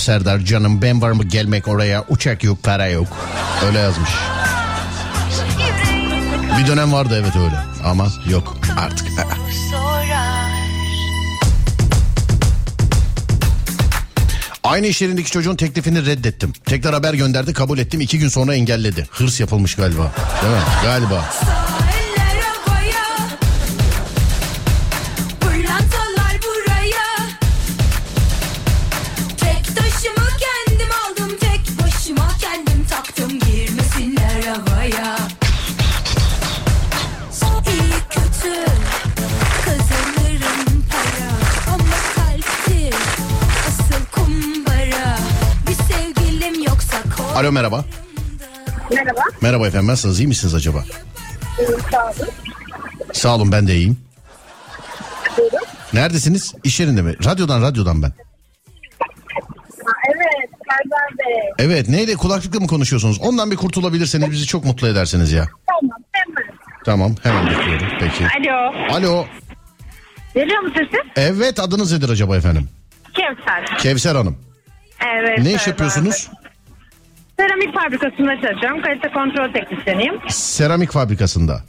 [0.03, 3.07] Serdar canım ben var mı gelmek oraya uçak yok para yok.
[3.65, 4.09] Öyle yazmış.
[6.59, 9.07] Bir dönem vardı evet öyle ama yok artık.
[14.63, 16.53] Aynı iş yerindeki çocuğun teklifini reddettim.
[16.65, 19.07] Tekrar haber gönderdi kabul ettim iki gün sonra engelledi.
[19.11, 20.11] Hırs yapılmış galiba.
[20.41, 20.61] Değil mi?
[20.83, 21.25] Galiba.
[47.53, 47.85] Merhaba.
[48.91, 49.21] Merhaba.
[49.41, 50.83] Merhaba efendim nasılsınız iyi misiniz acaba?
[51.57, 52.29] Buyurun, Sağ olun.
[53.13, 53.97] Sağ olun ben de iyiyim.
[55.37, 55.59] Buyurun.
[55.93, 56.53] Neredesiniz?
[56.63, 57.15] İş yerinde mi?
[57.25, 58.09] Radyodan radyodan ben.
[58.09, 61.49] Ha, evet Serdar Bey.
[61.59, 63.19] Evet neyle kulaklıkla mı konuşuyorsunuz?
[63.21, 65.47] Ondan bir kurtulabilirseniz bizi çok mutlu edersiniz ya.
[65.67, 66.53] Tamam hemen.
[66.85, 68.25] Tamam hemen bekliyorum peki.
[68.25, 68.73] Alo.
[68.97, 69.25] Alo.
[70.33, 71.09] Geliyor mu sesim?
[71.15, 72.69] Evet adınız nedir acaba efendim?
[73.13, 73.77] Kevser.
[73.77, 74.37] Kevser Hanım.
[75.15, 75.39] Evet.
[75.39, 76.29] ne iş Serdar yapıyorsunuz?
[76.33, 76.42] Bey.
[77.43, 78.81] Seramik fabrikasında çalışıyorum.
[78.81, 80.13] Kalite kontrol teknisyeniyim.
[80.29, 81.61] Seramik fabrikasında.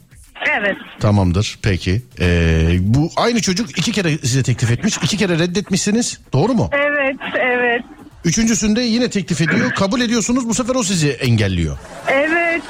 [0.59, 0.77] Evet.
[0.99, 2.01] Tamamdır peki.
[2.19, 4.97] Ee, bu aynı çocuk iki kere size teklif etmiş.
[4.97, 6.19] iki kere reddetmişsiniz.
[6.33, 6.69] Doğru mu?
[6.73, 7.81] Evet, evet.
[8.25, 9.71] Üçüncüsünde yine teklif ediyor.
[9.71, 11.77] Kabul ediyorsunuz bu sefer o sizi engelliyor.
[12.07, 12.61] Evet.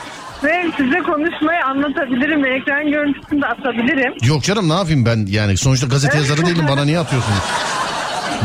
[0.43, 2.45] Ve size konuşmayı anlatabilirim.
[2.45, 4.13] Ekran görüntüsünü de atabilirim.
[4.23, 7.39] Yok canım ne yapayım ben yani sonuçta gazete yazarı değilim bana niye atıyorsunuz?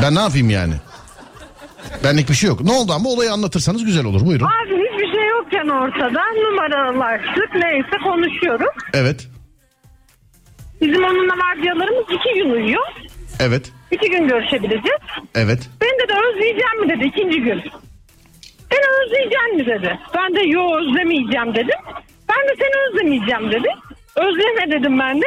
[0.02, 0.74] Ben ne yapayım yani?
[2.04, 2.60] Benlik bir şey yok.
[2.60, 4.44] Ne oldu ama olayı anlatırsanız güzel olur buyurun.
[4.46, 8.74] Abi hiçbir şey yokken ortada numaralaştık neyse konuşuyoruz.
[8.94, 9.28] Evet
[10.80, 12.86] Bizim onunla vardiyalarımız iki gün uyuyor.
[13.40, 15.00] evet İki gün görüşebileceğiz.
[15.34, 15.68] evet.
[15.80, 17.62] Ben de de özleyeceğim mi dedi ikinci gün.
[18.70, 19.98] Beni özleyeceğim mi dedi.
[20.16, 21.78] Ben de yo özlemeyeceğim dedim.
[22.28, 23.68] Ben de seni özlemeyeceğim dedi.
[24.16, 25.26] Özleme dedim ben de.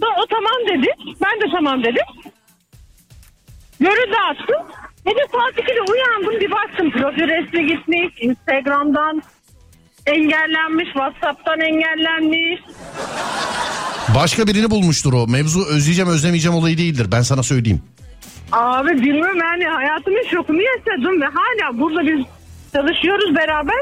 [0.00, 0.88] Da, o tamam dedi.
[1.22, 2.06] Ben de tamam dedim.
[3.80, 4.66] Görü dağıttım.
[5.06, 6.90] Gece saat 2'de uyandım bir baktım.
[6.90, 8.14] Profil resmi gitmiş.
[8.20, 9.22] Instagram'dan
[10.06, 10.84] engellenmiş.
[10.84, 12.60] Whatsapp'tan engellenmiş.
[14.14, 15.26] Başka birini bulmuştur o.
[15.26, 17.06] Mevzu özleyeceğim özlemeyeceğim olayı değildir.
[17.12, 17.82] Ben sana söyleyeyim.
[18.52, 22.26] Abi bilmem yani hayatımın şokunu yaşadım ve hala burada biz
[22.72, 23.76] çalışıyoruz beraber.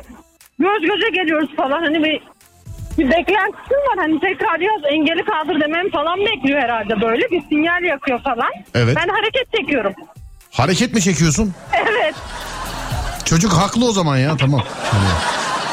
[0.58, 2.20] Göz göze geliyoruz falan hani bir,
[2.98, 7.82] bir beklentim var hani tekrar yaz engeli kaldır demem falan bekliyor herhalde böyle bir sinyal
[7.82, 8.50] yakıyor falan.
[8.74, 8.96] Evet.
[8.96, 9.92] Ben hareket çekiyorum.
[10.52, 11.54] Hareket mi çekiyorsun?
[11.74, 12.14] Evet.
[13.24, 14.60] Çocuk haklı o zaman ya tamam.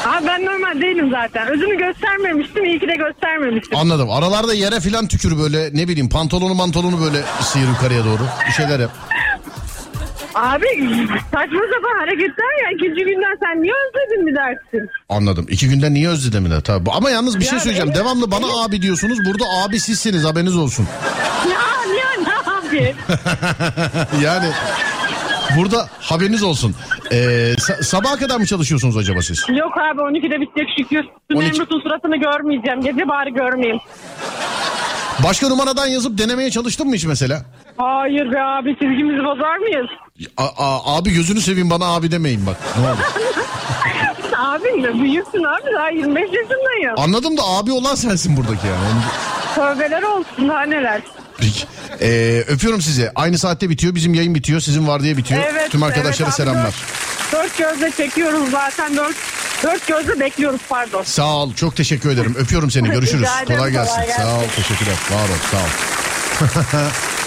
[0.06, 1.48] Abi ben normal değilim zaten.
[1.48, 3.78] Özümü göstermemiştim iyi ki de göstermemiştim.
[3.78, 4.10] anladım.
[4.10, 8.22] Aralarda yere filan tükür böyle ne bileyim pantolonu mantolonu böyle sıyır yukarıya doğru.
[8.48, 8.90] Bir şeyler yap.
[10.34, 10.66] Abi
[11.32, 14.88] saçma sapan hareketler ya ikinci günden sen niye özledin mi dersin?
[15.08, 15.46] Anladım.
[15.48, 16.60] İki günden niye özledim mi de?
[16.60, 16.90] Tabii.
[16.90, 17.90] Ama yalnız bir şey Ya, söyleyeceğim.
[17.94, 18.00] evet.
[18.04, 19.18] Devamlı bana abi diyorsunuz.
[19.26, 20.86] Burada abi sizsiniz haberiniz olsun.
[21.50, 21.60] Ya
[21.98, 22.39] ya ne
[24.24, 24.48] yani
[25.56, 26.74] burada haberiniz olsun.
[27.12, 27.16] Ee,
[27.58, 29.44] sa- sabaha kadar mı çalışıyorsunuz acaba siz?
[29.48, 31.04] Yok abi 12'de bitecek şükür.
[31.30, 32.80] Dün 12 Nemrut'un suratını görmeyeceğim.
[32.80, 33.80] Gece bari görmeyeyim.
[35.24, 37.42] Başka numaradan yazıp denemeye çalıştın mı hiç mesela?
[37.76, 39.86] Hayır be abi çizgimizi bozar mıyız?
[40.36, 42.56] A- a- abi gözünü seveyim bana abi demeyin bak.
[42.80, 42.98] Ne olur.
[44.38, 46.94] abi ne büyüksün abi daha 25 yaşındayım.
[46.96, 49.00] Anladım da abi olan sensin buradaki yani.
[49.54, 51.00] Tövbeler olsun daha neler.
[51.40, 51.64] Peki.
[52.00, 53.10] Ee, öpüyorum sizi.
[53.14, 53.94] Aynı saatte bitiyor.
[53.94, 54.60] Bizim yayın bitiyor.
[54.60, 55.42] Sizin vardiya bitiyor.
[55.52, 56.74] Evet, Tüm arkadaşlara evet abi, selamlar.
[57.32, 58.96] Dört, dört gözle çekiyoruz zaten.
[58.96, 59.16] Dört,
[59.62, 61.02] dört gözle bekliyoruz pardon.
[61.02, 61.54] Sağ ol.
[61.54, 62.34] Çok teşekkür ederim.
[62.38, 62.88] Öpüyorum seni.
[62.92, 63.20] Görüşürüz.
[63.20, 63.92] Rica ederim, Kolay gelsin.
[63.92, 64.22] kolay gelsin.
[64.22, 64.42] Sağ ol.
[64.56, 64.94] Teşekkürler.
[65.10, 65.38] Var ol.
[65.50, 66.88] Sağ ol.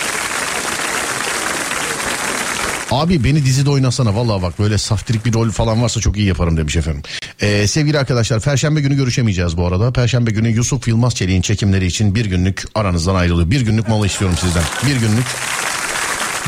[2.93, 6.57] Abi beni dizide oynasana vallahi bak böyle saftirik bir rol falan varsa çok iyi yaparım
[6.57, 7.01] demiş efendim.
[7.41, 9.93] Ee, sevgili arkadaşlar Perşembe günü görüşemeyeceğiz bu arada.
[9.93, 13.51] Perşembe günü Yusuf Yılmaz Çelik'in çekimleri için bir günlük aranızdan ayrılıyor.
[13.51, 14.63] Bir günlük mola istiyorum sizden.
[14.87, 15.25] Bir günlük.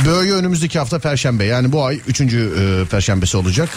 [0.06, 3.70] Böyle önümüzdeki hafta Perşembe yani bu ay üçüncü e, Perşembesi olacak.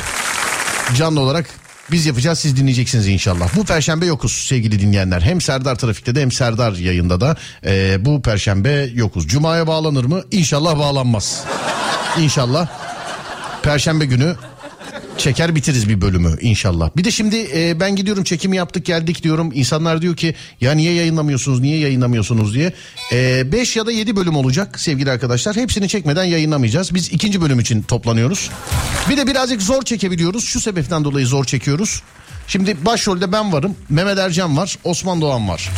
[0.96, 1.46] Canlı olarak
[1.90, 3.56] biz yapacağız siz dinleyeceksiniz inşallah.
[3.56, 5.20] Bu perşembe yokuz sevgili dinleyenler.
[5.20, 7.36] Hem Serdar Trafik'te de hem Serdar yayında da
[7.66, 9.28] e, bu perşembe yokuz.
[9.28, 10.22] Cuma'ya bağlanır mı?
[10.30, 11.44] İnşallah bağlanmaz.
[12.18, 12.68] İnşallah
[13.62, 14.36] perşembe günü
[15.18, 16.90] çeker bitiririz bir bölümü inşallah.
[16.96, 19.50] Bir de şimdi e, ben gidiyorum çekimi yaptık geldik diyorum.
[19.54, 22.72] İnsanlar diyor ki ya niye yayınlamıyorsunuz niye yayınlamıyorsunuz diye.
[23.12, 25.56] 5 ya da 7 bölüm olacak sevgili arkadaşlar.
[25.56, 26.94] Hepsini çekmeden yayınlamayacağız.
[26.94, 28.50] Biz ikinci bölüm için toplanıyoruz.
[29.10, 30.44] Bir de birazcık zor çekebiliyoruz.
[30.44, 32.02] Şu sebepten dolayı zor çekiyoruz.
[32.48, 33.76] Şimdi başrolde ben varım.
[33.88, 34.76] Mehmet Ercan var.
[34.84, 35.70] Osman Doğan var.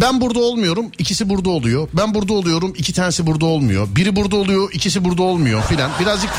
[0.00, 1.88] Ben burada olmuyorum, ikisi burada oluyor.
[1.92, 3.88] Ben burada oluyorum, iki tanesi burada olmuyor.
[3.96, 5.90] Biri burada oluyor, ikisi burada olmuyor filan.
[6.00, 6.30] Birazcık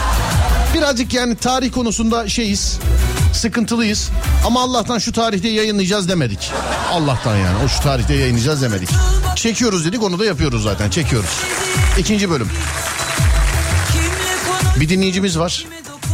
[0.76, 2.80] birazcık yani tarih konusunda şeyiz.
[3.34, 4.10] Sıkıntılıyız.
[4.46, 6.52] Ama Allah'tan şu tarihte yayınlayacağız demedik.
[6.92, 8.90] Allah'tan yani o şu tarihte yayınlayacağız demedik.
[9.36, 11.30] Çekiyoruz dedik onu da yapıyoruz zaten çekiyoruz.
[11.98, 12.48] İkinci bölüm.
[14.80, 15.66] Bir dinleyicimiz var.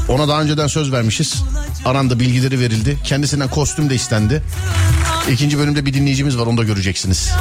[0.09, 1.43] Ona daha önceden söz vermişiz.
[1.85, 2.97] Aranda bilgileri verildi.
[3.03, 4.43] Kendisinden kostüm de istendi.
[5.31, 7.34] İkinci bölümde bir dinleyicimiz var onu da göreceksiniz.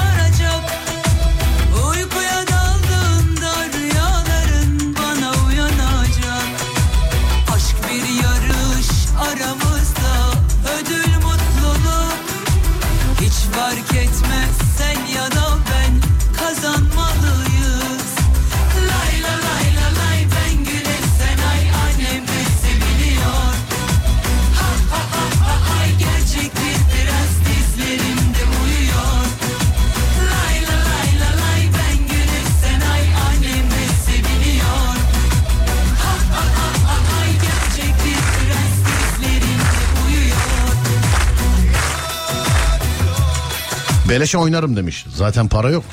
[44.09, 45.07] Beleşe oynarım demiş.
[45.17, 45.85] Zaten para yok.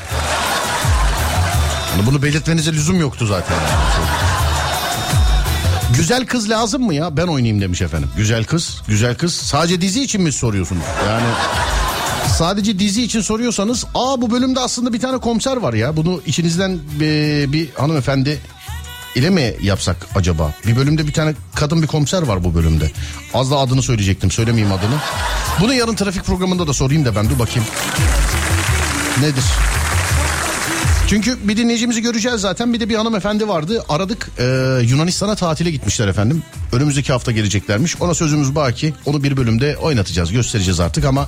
[1.92, 3.58] Yani bunu belirtmenize lüzum yoktu zaten.
[5.96, 7.18] Güzel kız lazım mı ya?
[7.18, 8.10] Ben oynayayım demiş efendim.
[8.18, 9.34] Güzel kız, güzel kız.
[9.34, 10.84] Sadece dizi için mi soruyorsunuz?
[11.08, 11.26] Yani
[12.38, 15.98] sadece dizi için soruyorsanız, aa bu bölümde aslında bir tane komiser var ya.
[15.98, 18.42] Bunu içinizden bir, bir hanımefendi
[19.16, 20.54] ile mi yapsak acaba?
[20.68, 22.92] Bir bölümde bir tane kadın bir komiser var bu bölümde.
[23.34, 24.96] Az da adını söyleyecektim, söylemeyeyim adını.
[25.62, 27.68] Bunu yarın trafik programında da sorayım da ben dur bakayım.
[29.22, 29.44] Nedir?
[31.12, 32.74] Çünkü bir dinleyicimizi göreceğiz zaten.
[32.74, 33.84] Bir de bir hanımefendi vardı.
[33.90, 34.30] Aradık.
[34.40, 34.44] Ee,
[34.84, 36.44] Yunanistan'a tatile gitmişler efendim.
[36.74, 38.02] Önümüzdeki hafta geleceklermiş.
[38.02, 38.94] Ona sözümüz baki.
[39.06, 41.28] Onu bir bölümde oynatacağız, göstereceğiz artık ama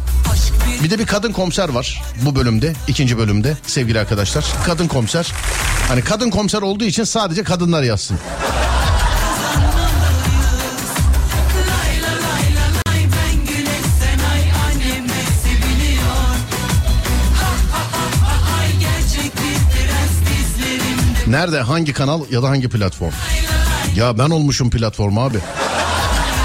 [0.83, 4.45] bir de bir kadın komiser var bu bölümde, ikinci bölümde sevgili arkadaşlar.
[4.65, 5.31] Kadın komiser.
[5.87, 8.17] Hani kadın komiser olduğu için sadece kadınlar yazsın.
[21.33, 23.11] Nerede, hangi kanal ya da hangi platform?
[23.95, 25.37] Ya ben olmuşum platform abi.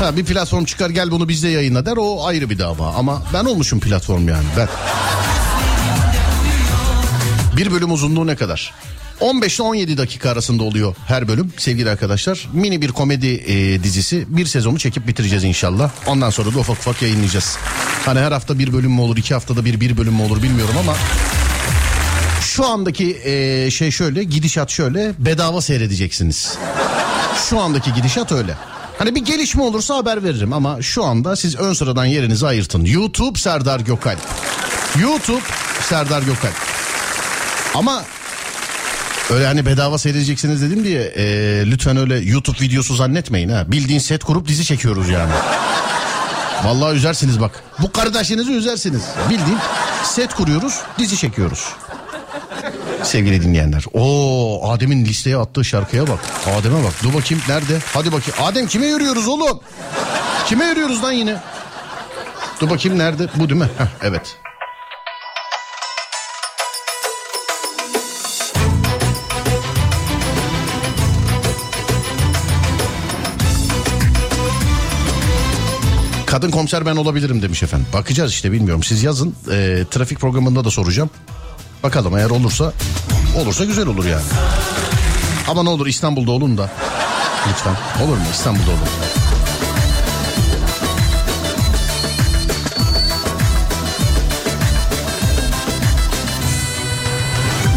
[0.00, 2.94] Ha, bir platform çıkar gel bunu bizde yayınla der o ayrı bir dava.
[2.94, 4.68] Ama ben olmuşum platform yani ben.
[7.56, 8.74] Bir bölüm uzunluğu ne kadar?
[9.20, 12.48] 15 ile 17 dakika arasında oluyor her bölüm sevgili arkadaşlar.
[12.52, 14.24] Mini bir komedi e, dizisi.
[14.28, 15.90] Bir sezonu çekip bitireceğiz inşallah.
[16.06, 17.58] Ondan sonra da ufak ufak yayınlayacağız.
[18.04, 20.74] Hani her hafta bir bölüm mü olur, iki haftada bir bir bölüm mü olur bilmiyorum
[20.80, 20.94] ama...
[22.58, 26.58] Şu andaki e, şey şöyle, gidişat şöyle, bedava seyredeceksiniz.
[27.48, 28.54] Şu andaki gidişat öyle.
[28.98, 32.84] Hani bir gelişme olursa haber veririm ama şu anda siz ön sıradan yerinizi ayırtın.
[32.84, 34.18] YouTube Serdar Gökalp.
[35.00, 35.42] YouTube
[35.88, 36.54] Serdar Gökalp.
[37.74, 38.02] Ama
[39.30, 41.24] öyle hani bedava seyredeceksiniz dedim diye e,
[41.66, 43.64] lütfen öyle YouTube videosu zannetmeyin ha.
[43.72, 45.32] Bildiğin set kurup dizi çekiyoruz yani.
[46.64, 47.62] Vallahi üzersiniz bak.
[47.78, 49.02] Bu kardeşinizi üzersiniz.
[49.30, 49.58] Bildiğin
[50.04, 51.64] set kuruyoruz, dizi çekiyoruz.
[53.02, 53.84] Sevgili dinleyenler.
[53.94, 56.18] Oo Adem'in listeye attığı şarkıya bak.
[56.58, 56.92] Adem'e bak.
[57.02, 57.78] Dur bakayım nerede?
[57.94, 58.34] Hadi bakayım.
[58.42, 59.60] Adem kime yürüyoruz oğlum?
[60.46, 61.36] Kime yürüyoruz lan yine?
[62.60, 63.28] Dur bakayım nerede?
[63.36, 63.68] Bu değil mi?
[63.78, 64.36] Heh, evet.
[76.26, 77.86] Kadın komiser ben olabilirim demiş efendim.
[77.92, 78.82] Bakacağız işte bilmiyorum.
[78.82, 79.34] Siz yazın.
[79.52, 81.10] Ee, trafik programında da soracağım.
[81.82, 82.72] Bakalım eğer olursa
[83.36, 84.22] olursa güzel olur yani.
[85.48, 86.70] Ama ne olur İstanbul'da olun da.
[87.48, 88.04] Lütfen.
[88.04, 88.22] Olur mu?
[88.32, 88.88] İstanbul'da olun.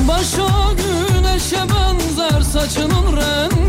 [0.07, 3.60] Başa güneşe benzer saçının rengi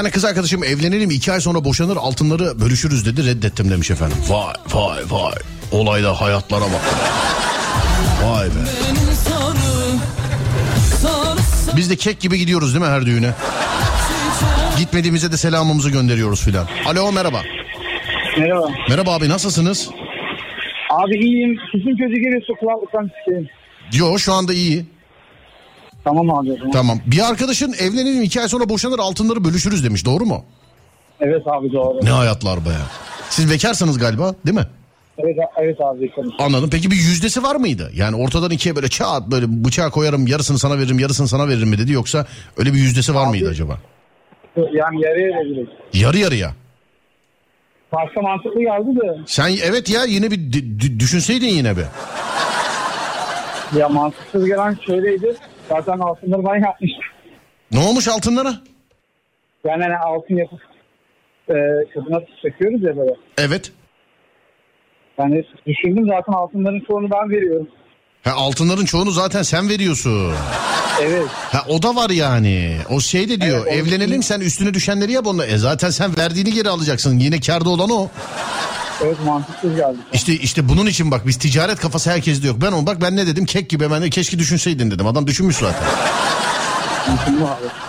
[0.00, 4.16] tane kız arkadaşım evlenelim iki ay sonra boşanır altınları bölüşürüz dedi reddettim demiş efendim.
[4.28, 5.34] Vay vay vay.
[5.72, 6.82] Olayda hayatlara bak.
[8.24, 8.52] Vay be.
[11.76, 13.30] Biz de kek gibi gidiyoruz değil mi her düğüne?
[14.78, 16.66] Gitmediğimize de selamımızı gönderiyoruz filan.
[16.86, 17.42] Alo merhaba.
[18.38, 18.68] Merhaba.
[18.88, 19.90] Merhaba abi nasılsınız?
[20.90, 21.58] Abi iyiyim.
[21.72, 23.48] Sesim kötü geliyorsa kulaklıktan çıkayım.
[23.92, 24.84] Yo şu anda iyi.
[26.04, 26.58] Tamam abi.
[26.72, 26.98] Tamam.
[27.06, 30.44] Bir arkadaşın evlenelim iki ay sonra boşanır altınları bölüşürüz demiş doğru mu?
[31.20, 31.98] Evet abi doğru.
[32.04, 32.86] Ne hayatlar be ya.
[33.30, 34.66] Siz bekarsınız galiba değil mi?
[35.18, 36.30] Evet, evet abi yakınız.
[36.38, 36.68] Anladım.
[36.72, 37.90] Peki bir yüzdesi var mıydı?
[37.94, 41.78] Yani ortadan ikiye böyle çat böyle bıçağı koyarım yarısını sana veririm yarısını sana veririm mi
[41.78, 43.78] dedi yoksa öyle bir yüzdesi var mıydı acaba?
[44.56, 45.68] Yani yarıya verebiliriz.
[45.92, 46.50] Yarı yarıya.
[47.92, 50.52] Başka mantıklı geldi de Sen evet ya yine bir
[50.98, 51.84] düşünseydin yine bir.
[53.78, 55.36] ya mantıksız gelen şöyleydi.
[55.70, 57.02] Zaten altınları ben yapmıştım.
[57.72, 58.54] Ne olmuş altınlara?
[59.64, 60.60] Yani hani altın yapıp
[61.48, 61.54] e,
[61.94, 63.14] kadına çekiyoruz ya böyle.
[63.38, 63.72] Evet.
[65.18, 67.68] Yani düşündüm zaten altınların çoğunu ben veriyorum.
[68.24, 70.32] Ha altınların çoğunu zaten sen veriyorsun.
[71.02, 71.26] Evet.
[71.28, 72.76] Ha o da var yani.
[72.90, 75.46] O şey de diyor Evet, evlenelim sen üstüne düşenleri yap onunla.
[75.46, 77.18] E zaten sen verdiğini geri alacaksın.
[77.18, 78.08] Yine karda olan o.
[79.04, 79.96] Evet mantıksız geldi.
[80.12, 82.56] İşte işte bunun için bak biz ticaret kafası herkeste yok.
[82.62, 85.06] Ben on bak ben ne dedim kek gibi hemen keşke düşünseydin dedim.
[85.06, 85.88] Adam düşünmüş zaten.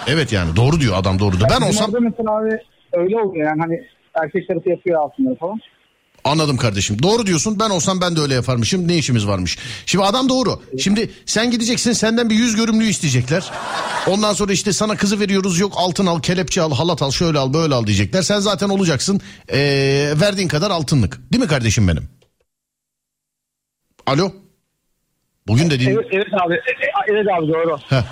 [0.08, 1.50] Evet yani doğru diyor adam doğru da.
[1.50, 2.58] Ben Bizim olsam mesela abi
[2.94, 3.82] öyle oluyor yani hani
[4.24, 5.60] erkek tarafı yapıyor altınları falan.
[6.24, 7.04] Anladım kardeşim.
[7.04, 7.60] Doğru diyorsun.
[7.60, 8.88] Ben olsam ben de öyle yaparmışım.
[8.88, 9.58] Ne işimiz varmış?
[9.86, 10.62] Şimdi adam doğru.
[10.80, 13.52] Şimdi sen gideceksin senden bir yüz görümlüğü isteyecekler.
[14.08, 17.54] Ondan sonra işte sana kızı veriyoruz yok altın al, kelepçe al, halat al, şöyle al,
[17.54, 18.22] böyle al diyecekler.
[18.22, 19.22] Sen zaten olacaksın
[19.54, 21.32] ee, verdiğin kadar altınlık.
[21.34, 22.10] Değil mi kardeşim benim?
[24.08, 24.32] Alo?
[25.48, 25.90] Bugün dediğin...
[25.92, 26.54] Evet, evet abi.
[26.54, 27.78] E- e- Evet abi doğru.
[27.90, 28.04] Heh.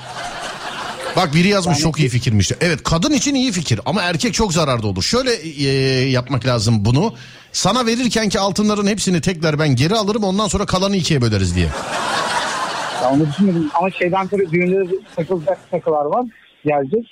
[1.16, 2.52] Bak biri yazmış çok iyi fikirmiş.
[2.62, 5.04] Evet kadın için iyi fikir ama erkek çok zararda olur.
[5.04, 5.70] Şöyle e,
[6.10, 7.16] yapmak lazım bunu.
[7.54, 11.68] Sana verirken ki altınların hepsini tekrar ben geri alırım ondan sonra kalanı ikiye böleriz diye.
[13.04, 16.26] Ya onu düşünmedim ama şeyden sonra düğünde de takılacak takılar var.
[16.66, 17.06] Gelecek.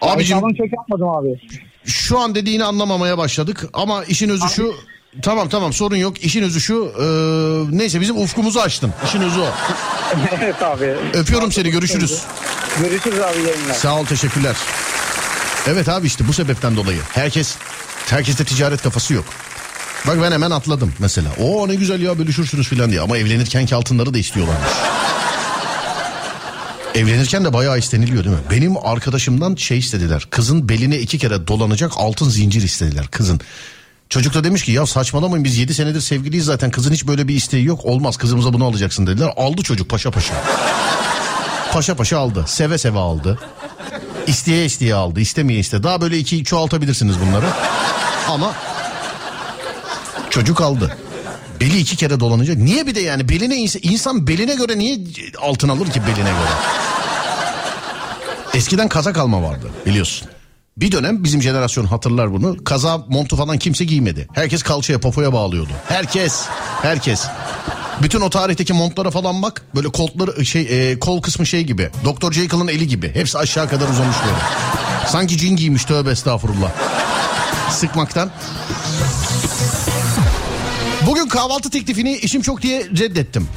[0.00, 1.40] Abicim- Ben çok yapmadım abi.
[1.84, 4.74] Şu an dediğini anlamamaya başladık ama işin özü şu.
[5.22, 6.24] Tamam tamam sorun yok.
[6.24, 6.92] İşin özü şu.
[7.00, 7.04] e,
[7.78, 8.92] neyse bizim ufkumuzu açtın.
[9.04, 9.46] İşin özü o.
[10.42, 10.84] evet abi.
[11.14, 12.22] Öpüyorum seni görüşürüz.
[12.80, 13.74] Görüşürüz abi yayınlar.
[13.74, 14.56] Sağ ol teşekkürler.
[15.66, 16.98] Evet abi işte bu sebepten dolayı.
[17.12, 17.56] Herkes
[18.10, 19.24] herkeste ticaret kafası yok.
[20.06, 21.28] Bak ben hemen atladım mesela.
[21.40, 23.00] O ne güzel ya bölüşürsünüz filan diye.
[23.00, 24.68] Ama evlenirkenki altınları da istiyorlarmış.
[26.94, 28.42] Evlenirken de bayağı isteniliyor değil mi?
[28.50, 30.26] Benim arkadaşımdan şey istediler.
[30.30, 33.40] Kızın beline iki kere dolanacak altın zincir istediler kızın.
[34.08, 37.34] Çocuk da demiş ki ya saçmalamayın biz 7 senedir sevgiliyiz zaten kızın hiç böyle bir
[37.34, 37.84] isteği yok.
[37.84, 39.32] Olmaz kızımıza bunu alacaksın dediler.
[39.36, 40.34] Aldı çocuk paşa paşa.
[41.72, 42.44] Paşa paşa aldı.
[42.48, 43.38] Seve seve aldı.
[44.26, 45.20] İsteye isteye aldı.
[45.20, 45.82] istemeye iste.
[45.82, 47.46] Daha böyle iki çoğaltabilirsiniz bunları.
[48.28, 48.54] Ama
[50.30, 50.96] çocuk aldı.
[51.60, 52.56] Beli iki kere dolanacak.
[52.56, 54.98] Niye bir de yani beline ins- insan beline göre niye
[55.42, 56.50] altın alır ki beline göre?
[58.54, 60.28] Eskiden kazak alma vardı biliyorsun.
[60.76, 62.64] Bir dönem bizim jenerasyon hatırlar bunu.
[62.64, 64.28] Kaza montu falan kimse giymedi.
[64.32, 65.70] Herkes kalçaya popoya bağlıyordu.
[65.88, 66.44] Herkes.
[66.82, 67.26] Herkes.
[68.02, 69.62] Bütün o tarihteki montlara falan bak.
[69.74, 71.90] Böyle koltları şey e, kol kısmı şey gibi.
[72.04, 73.14] Doktor Jekyll'ın eli gibi.
[73.14, 74.38] Hepsi aşağı kadar uzamış böyle.
[75.08, 76.70] Sanki cin giymiş tövbe estağfurullah.
[77.70, 78.30] Sıkmaktan.
[81.06, 83.48] Bugün kahvaltı teklifini işim çok diye reddettim.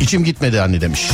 [0.00, 1.08] İçim gitmedi anne demiş.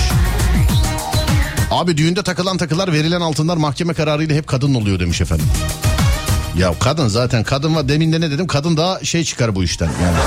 [1.71, 5.47] Abi düğünde takılan takılar verilen altınlar mahkeme kararıyla hep kadın oluyor demiş efendim.
[6.59, 9.87] Ya kadın zaten kadın var demin de ne dedim kadın daha şey çıkar bu işten
[10.03, 10.19] yani.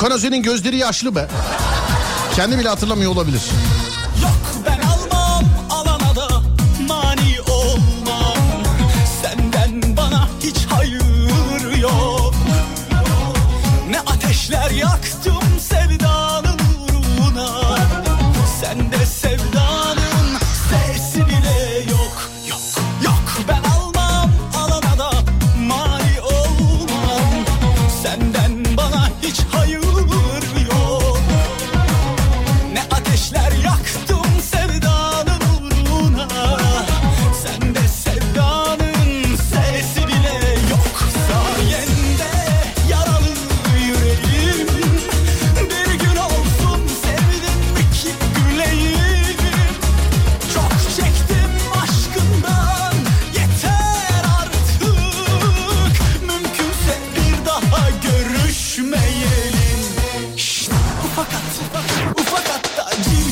[0.00, 1.28] Gökhan Özen'in gözleri yaşlı be.
[2.36, 3.42] Kendi bile hatırlamıyor olabilir.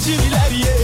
[0.09, 0.77] Da civcivler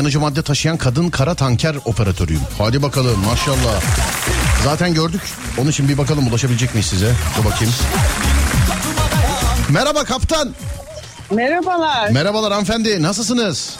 [0.00, 2.42] yanıcı madde taşıyan kadın kara tanker operatörüyüm.
[2.58, 3.80] Hadi bakalım maşallah.
[4.64, 5.20] Zaten gördük.
[5.58, 7.12] Onun için bir bakalım ulaşabilecek miyiz size?
[7.38, 7.74] Dur bakayım.
[9.70, 10.54] Merhaba kaptan.
[11.30, 12.10] Merhabalar.
[12.10, 13.02] Merhabalar hanımefendi.
[13.02, 13.76] Nasılsınız?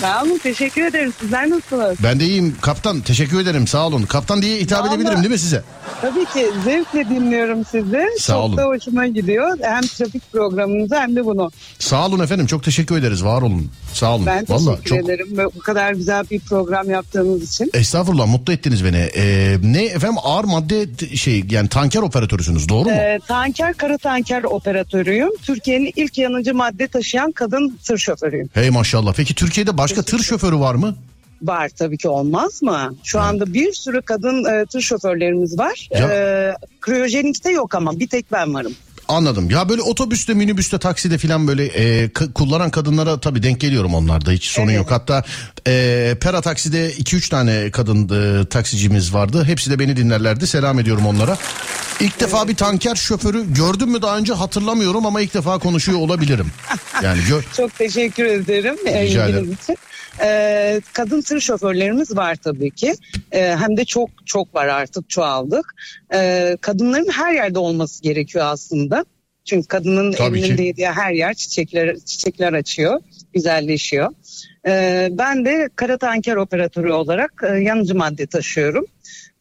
[0.00, 1.12] Sağ olun teşekkür ederim.
[1.20, 1.96] Sizler nasılsınız?
[2.02, 3.00] Ben de iyiyim kaptan.
[3.00, 3.66] Teşekkür ederim.
[3.66, 4.02] Sağ olun.
[4.02, 5.62] Kaptan diye hitap Vallahi- edebilirim değil mi size?
[6.00, 8.06] Tabii ki zevkle dinliyorum sizi.
[8.20, 8.56] Sağ Çok olun.
[8.56, 9.58] da hoşuma gidiyor.
[9.62, 11.50] Hem trafik programınızı hem de bunu.
[11.78, 12.46] Sağ olun efendim.
[12.46, 13.24] Çok teşekkür ederiz.
[13.24, 13.70] Var olun.
[13.94, 14.26] Sağ olun.
[14.26, 15.28] Ben Vallahi teşekkür çok ederim.
[15.54, 17.70] Bu kadar güzel bir program yaptığınız için.
[17.74, 18.96] Estağfurullah mutlu ettiniz beni.
[19.16, 22.94] Ee, ne efendim ağır madde şey yani tanker operatörüsünüz doğru mu?
[22.94, 25.30] Ee, tanker, kara tanker operatörüyüm.
[25.42, 28.48] Türkiye'nin ilk yanıcı madde taşıyan kadın tır şoförüyüm.
[28.54, 29.14] Hey maşallah.
[29.16, 30.94] Peki Türkiye'de başka tır şoförü var mı?
[31.42, 32.94] Var tabii ki olmaz mı?
[33.04, 35.88] Şu anda bir sürü kadın e, tır şoförlerimiz var.
[35.90, 38.72] Ya- Ee, kriyojenikte yok ama bir tek ben varım.
[39.08, 39.50] Anladım.
[39.50, 44.30] Ya böyle otobüste, minibüste, takside falan böyle e, kullanan kadınlara tabii denk geliyorum onlarda.
[44.30, 44.90] Hiç sorun yok.
[44.90, 45.22] Hatta
[45.66, 49.44] e, Pera takside 2-3 tane kadın e, taksicimiz vardı.
[49.44, 50.46] Hepsi de beni dinlerlerdi.
[50.46, 51.36] Selam ediyorum onlara.
[52.00, 56.46] İlk defa bir tanker şoförü gördüm mü daha önce hatırlamıyorum ama ilk defa konuşuyor olabilirim.
[57.02, 59.52] Yani gö- Çok teşekkür ederim Rica ederim.
[59.62, 59.76] için.
[60.22, 62.94] Ee, kadın tır şoförlerimiz var tabii ki.
[63.32, 65.74] Ee, hem de çok çok var artık çoğaldık.
[66.14, 69.04] Ee, kadınların her yerde olması gerekiyor aslında.
[69.44, 70.44] Çünkü kadının Tabii ki.
[70.46, 73.00] elinin değdiği her yer çiçekler çiçekler açıyor,
[73.34, 74.10] güzelleşiyor.
[74.66, 78.86] Ee, ben de kara tanker operatörü olarak e, yanıcı madde taşıyorum.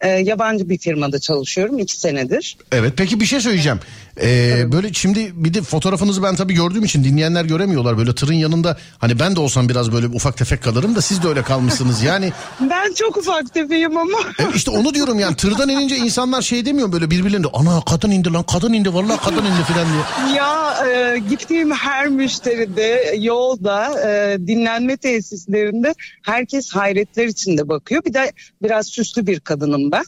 [0.02, 2.58] Ee, yabancı bir firmada çalışıyorum iki senedir.
[2.72, 3.80] Evet peki bir şey söyleyeceğim.
[4.22, 7.98] Ee, böyle şimdi bir de fotoğrafınızı ben tabii gördüğüm için dinleyenler göremiyorlar.
[7.98, 11.28] Böyle tırın yanında hani ben de olsam biraz böyle ufak tefek kalırım da siz de
[11.28, 12.04] öyle kalmışsınız.
[12.04, 12.32] Yani
[12.62, 14.18] Ben çok ufak tefeyim ama.
[14.40, 18.34] e, işte onu diyorum yani tırdan inince insanlar şey demiyor böyle birbirlerine ana kadın indi
[18.34, 20.36] lan kadın indi vallahi kadın indi filan diye.
[20.36, 28.04] Ya e, gittiğim her müşteride, yolda, e, dinlenme tesislerinde herkes hayretler içinde bakıyor.
[28.06, 28.32] Bir de
[28.64, 30.04] biraz süslü bir kadınım ben.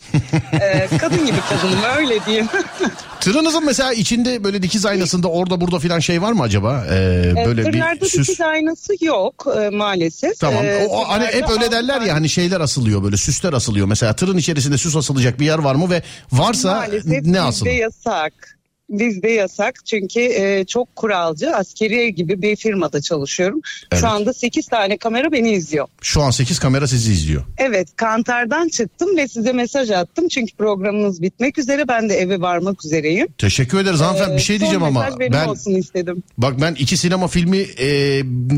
[0.61, 2.48] E, kadın gibi kadınım öyle diyeyim.
[3.19, 6.85] Tırınızın mesela içinde böyle dikiz aynasında orada burada filan şey var mı acaba?
[6.91, 8.13] Ee, böyle e, bir süs.
[8.27, 10.39] dikiz aynası yok e, maalesef.
[10.39, 10.65] Tamam.
[10.65, 13.88] E, O, hani hep öyle derler ya hani şeyler asılıyor böyle süsler asılıyor.
[13.88, 17.69] Mesela tırın içerisinde süs asılacak bir yer var mı ve varsa Maalesef ne bizde asılı?
[17.69, 18.55] yasak.
[18.89, 23.61] Bizde yasak çünkü e, çok kuralcı askeriye gibi bir firmada çalışıyorum.
[23.91, 24.01] Evet.
[24.01, 25.87] Şu anda 8 tane kamera beni izliyor.
[26.01, 27.43] Şu an 8 kamera sizi izliyor.
[27.57, 32.85] Evet kantardan çıktım ve size mesaj attım çünkü programınız bitmek üzere ben de eve varmak
[32.85, 33.27] üzereyim.
[33.37, 34.33] Teşekkür ederiz hanımefendi.
[34.33, 36.23] Ee, bir şey diyeceğim ama benim ben olsun istedim.
[36.37, 37.87] bak ben iki sinema filmi e,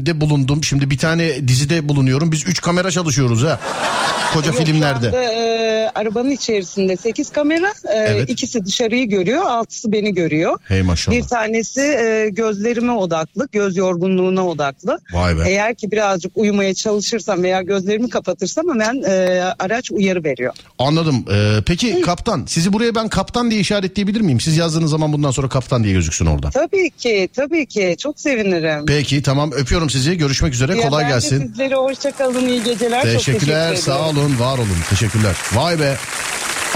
[0.06, 0.64] de bulundum.
[0.64, 2.32] Şimdi bir tane dizide bulunuyorum.
[2.32, 3.60] Biz üç kamera çalışıyoruz ha.
[4.34, 5.08] Koca Yok, filmlerde.
[5.08, 8.30] anda, e, arabanın içerisinde 8 kamera, e, Evet.
[8.30, 10.60] ikisi dışarıyı görüyor, altısı beni görüyor.
[10.68, 11.16] Hey maşallah.
[11.18, 15.00] Bir tanesi e, gözlerime odaklı, göz yorgunluğuna odaklı.
[15.14, 15.42] Vay be.
[15.50, 20.54] Eğer ki birazcık uyumaya çalışırsam veya gözlerimi kapatırsam hemen e, araç uyarı veriyor.
[20.80, 21.26] Anladım.
[21.32, 24.40] Ee, peki kaptan sizi buraya ben kaptan diye işaretleyebilir miyim?
[24.40, 26.50] Siz yazdığınız zaman bundan sonra kaptan diye gözüksün orada.
[26.50, 27.96] Tabii ki, tabii ki.
[28.00, 28.86] Çok sevinirim.
[28.86, 30.18] Peki tamam öpüyorum sizi.
[30.18, 30.78] Görüşmek üzere.
[30.78, 31.48] Ya Kolay gelsin.
[31.48, 33.02] Sizlere hoşça kalın, iyi geceler.
[33.02, 33.68] Çok teşekkür Teşekkürler.
[33.68, 33.82] ederim.
[33.82, 34.40] Sağ olun.
[34.40, 34.78] Var olun.
[34.90, 35.36] Teşekkürler.
[35.54, 35.96] Vay be.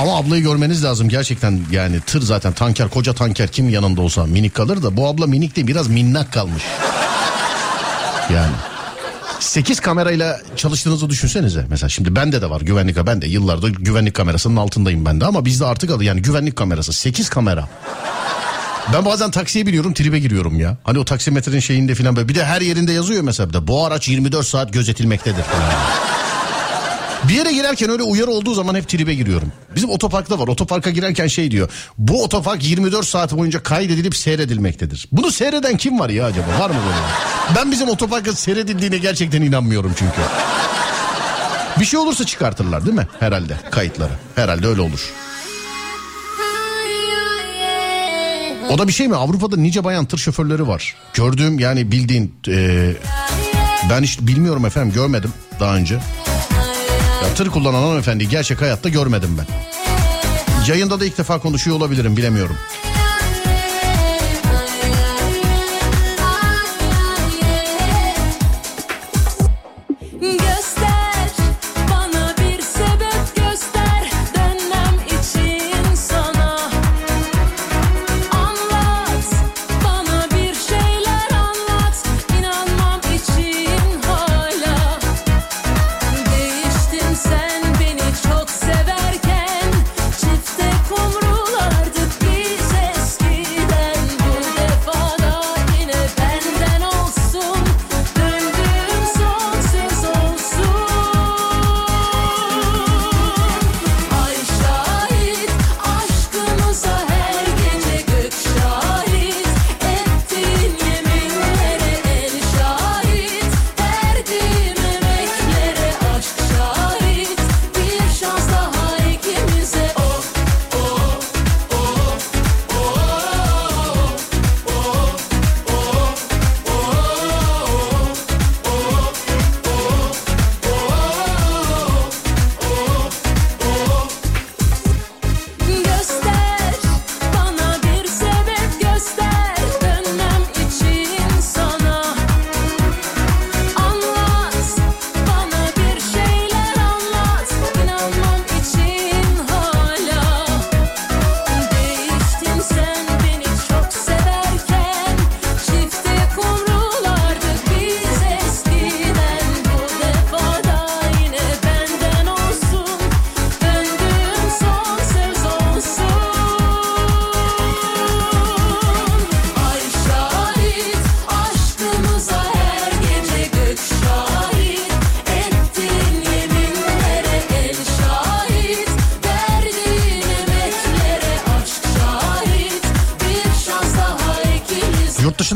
[0.01, 4.53] Ama ablayı görmeniz lazım gerçekten yani tır zaten tanker koca tanker kim yanında olsa minik
[4.53, 6.63] kalır da bu abla minik değil biraz minnak kalmış.
[8.33, 8.51] Yani
[9.39, 11.65] 8 kamerayla çalıştığınızı düşünsenize.
[11.69, 15.45] Mesela şimdi bende de var güvenlik ben de yıllardır güvenlik kamerasının altındayım ben de ama
[15.45, 17.69] bizde artık adı yani güvenlik kamerası 8 kamera.
[18.93, 20.77] Ben bazen taksiye biniyorum tribe giriyorum ya.
[20.83, 23.85] Hani o taksimetrenin şeyinde falan böyle bir de her yerinde yazıyor mesela bir de bu
[23.85, 26.20] araç 24 saat gözetilmektedir falan.
[27.27, 29.51] Bir yere girerken öyle uyarı olduğu zaman hep tribe giriyorum.
[29.75, 30.47] Bizim otoparkta var.
[30.47, 31.69] Otoparka girerken şey diyor.
[31.97, 35.07] Bu otopark 24 saat boyunca kaydedilip seyredilmektedir.
[35.11, 36.59] Bunu seyreden kim var ya acaba?
[36.59, 37.55] Var mı böyle?
[37.55, 40.21] Ben bizim otoparkın seyredildiğine gerçekten inanmıyorum çünkü.
[41.79, 43.07] Bir şey olursa çıkartırlar değil mi?
[43.19, 44.13] Herhalde kayıtları.
[44.35, 45.11] Herhalde öyle olur.
[48.69, 49.15] O da bir şey mi?
[49.15, 50.95] Avrupa'da nice bayan tır şoförleri var.
[51.13, 52.35] Gördüğüm yani bildiğin...
[52.47, 52.91] e,
[53.89, 55.99] ben hiç bilmiyorum efendim görmedim daha önce.
[57.21, 59.45] Ya, tır kullanan hanımefendi gerçek hayatta görmedim ben.
[60.67, 62.55] Yayında da ilk defa konuşuyor olabilirim bilemiyorum.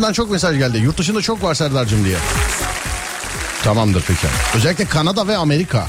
[0.05, 0.77] Dışından çok mesaj geldi.
[0.77, 2.17] Yurt dışında çok var Serdar'cığım diye.
[3.63, 4.27] Tamamdır peki.
[4.55, 5.87] Özellikle Kanada ve Amerika.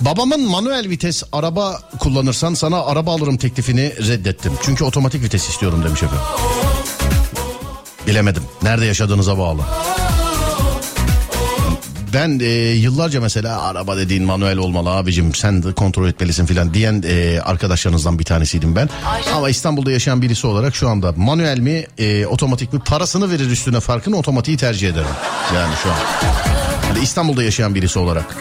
[0.00, 4.52] Babamın manuel vites araba kullanırsan sana araba alırım teklifini reddettim.
[4.62, 6.24] Çünkü otomatik vites istiyorum demiş efendim.
[8.06, 8.42] Bilemedim.
[8.62, 9.60] Nerede yaşadığınıza bağlı.
[12.14, 17.02] Ben e, yıllarca mesela araba dediğin manuel olmalı abicim sen de kontrol etmelisin filan diyen
[17.06, 18.88] e, arkadaşlarınızdan bir tanesiydim ben.
[19.36, 23.80] Ama İstanbul'da yaşayan birisi olarak şu anda manuel mi e, otomatik mi parasını verir üstüne
[23.80, 25.06] farkını otomatiği tercih ederim.
[25.54, 25.96] Yani şu an.
[26.88, 28.36] Yani İstanbul'da yaşayan birisi olarak.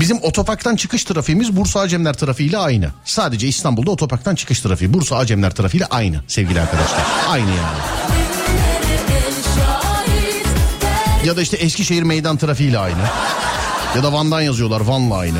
[0.00, 2.90] Bizim otoparktan çıkış trafiğimiz Bursa Acemler trafiği ile aynı.
[3.04, 7.02] Sadece İstanbul'da otoparktan çıkış trafiği Bursa Acemler trafiği ile aynı sevgili arkadaşlar.
[7.28, 8.21] Aynı yani.
[11.24, 13.02] Ya da işte Eskişehir meydan trafiğiyle aynı.
[13.96, 15.38] Ya da Van'dan yazıyorlar Van'la aynı.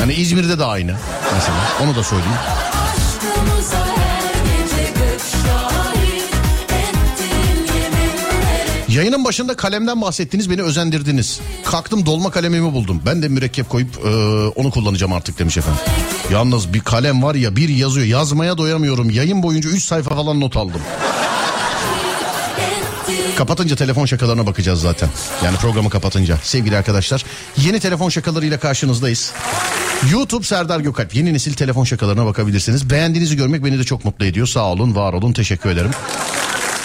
[0.00, 0.94] Yani İzmir'de de aynı.
[1.34, 2.38] Mesela onu da söyleyeyim.
[8.88, 11.40] Yayının başında kalemden bahsettiniz beni özendirdiniz.
[11.64, 13.02] Kalktım dolma kalemimi buldum.
[13.06, 14.08] Ben de mürekkep koyup e,
[14.48, 15.80] onu kullanacağım artık demiş efendim.
[16.32, 18.06] Yalnız bir kalem var ya bir yazıyor.
[18.06, 19.10] Yazmaya doyamıyorum.
[19.10, 20.80] Yayın boyunca 3 sayfa falan not aldım.
[23.36, 25.08] Kapatınca telefon şakalarına bakacağız zaten.
[25.44, 26.38] Yani programı kapatınca.
[26.42, 27.24] Sevgili arkadaşlar
[27.56, 29.32] yeni telefon şakalarıyla karşınızdayız.
[30.12, 32.90] YouTube Serdar Gökalp yeni nesil telefon şakalarına bakabilirsiniz.
[32.90, 34.46] Beğendiğinizi görmek beni de çok mutlu ediyor.
[34.46, 35.90] Sağ olun var olun teşekkür ederim.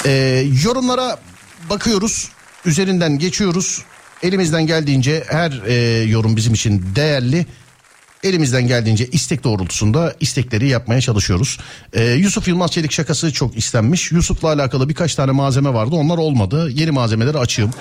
[0.05, 1.17] Ee, yorumlara
[1.69, 2.29] bakıyoruz.
[2.65, 3.81] Üzerinden geçiyoruz.
[4.23, 7.45] Elimizden geldiğince her e, yorum bizim için değerli.
[8.25, 11.59] Elimizden geldiğince istek doğrultusunda istekleri yapmaya çalışıyoruz.
[11.93, 14.11] Ee, Yusuf Yılmaz Çelik şakası çok istenmiş.
[14.11, 15.95] Yusuf'la alakalı birkaç tane malzeme vardı.
[15.95, 16.69] Onlar olmadı.
[16.73, 17.71] Yeni malzemeleri açayım.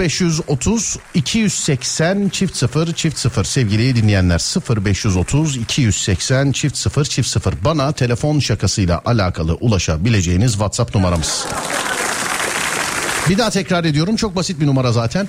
[0.00, 4.38] 0530 280 çift 0 çift 0 sevgili dinleyenler
[4.84, 11.46] 0530 280 çift 0 çift 0 bana telefon şakasıyla alakalı ulaşabileceğiniz WhatsApp numaramız.
[13.28, 15.28] Bir daha tekrar ediyorum çok basit bir numara zaten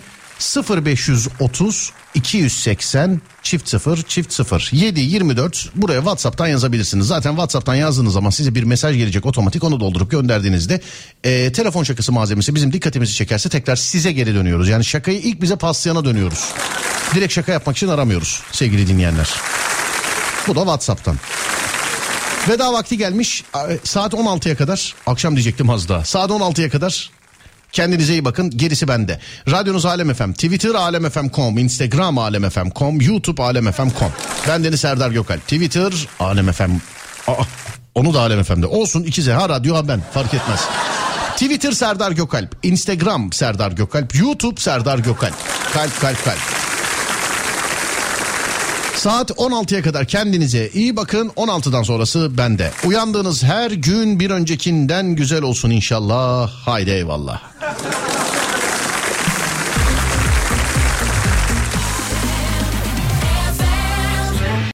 [0.69, 7.07] 0530 280 çift 0 çift 0 7 24 buraya WhatsApp'tan yazabilirsiniz.
[7.07, 10.81] Zaten WhatsApp'tan yazdığınız zaman size bir mesaj gelecek otomatik onu doldurup gönderdiğinizde
[11.23, 14.69] e, telefon şakası malzemesi bizim dikkatimizi çekerse tekrar size geri dönüyoruz.
[14.69, 16.53] Yani şakayı ilk bize paslayana dönüyoruz.
[17.15, 19.29] Direkt şaka yapmak için aramıyoruz sevgili dinleyenler.
[20.47, 21.17] Bu da WhatsApp'tan.
[22.49, 23.43] Veda vakti gelmiş
[23.83, 27.11] saat 16'ya kadar akşam diyecektim az daha saat 16'ya kadar
[27.73, 28.49] Kendinize iyi bakın.
[28.49, 29.19] Gerisi bende.
[29.51, 34.11] Radyonuz Alem FM, Twitter alemfm.com, Instagram alemfm.com, YouTube alemfm.com.
[34.47, 35.47] Ben Deniz Serdar Gökalp.
[35.47, 36.71] Twitter Alem FM.
[37.27, 37.33] Aa,
[37.95, 38.65] onu da Alem FM'de.
[38.65, 40.59] Olsun ikize ha radyo ha ben fark etmez.
[41.37, 45.33] Twitter Serdar Gökalp, Instagram Serdar Gökalp, YouTube Serdar Gökalp.
[45.73, 46.62] Kalp kalp kalp.
[49.03, 51.30] Saat 16'ya kadar kendinize iyi bakın.
[51.30, 52.71] 16'dan sonrası bende.
[52.85, 56.51] Uyandığınız her gün bir öncekinden güzel olsun inşallah.
[56.51, 57.41] Haydi eyvallah.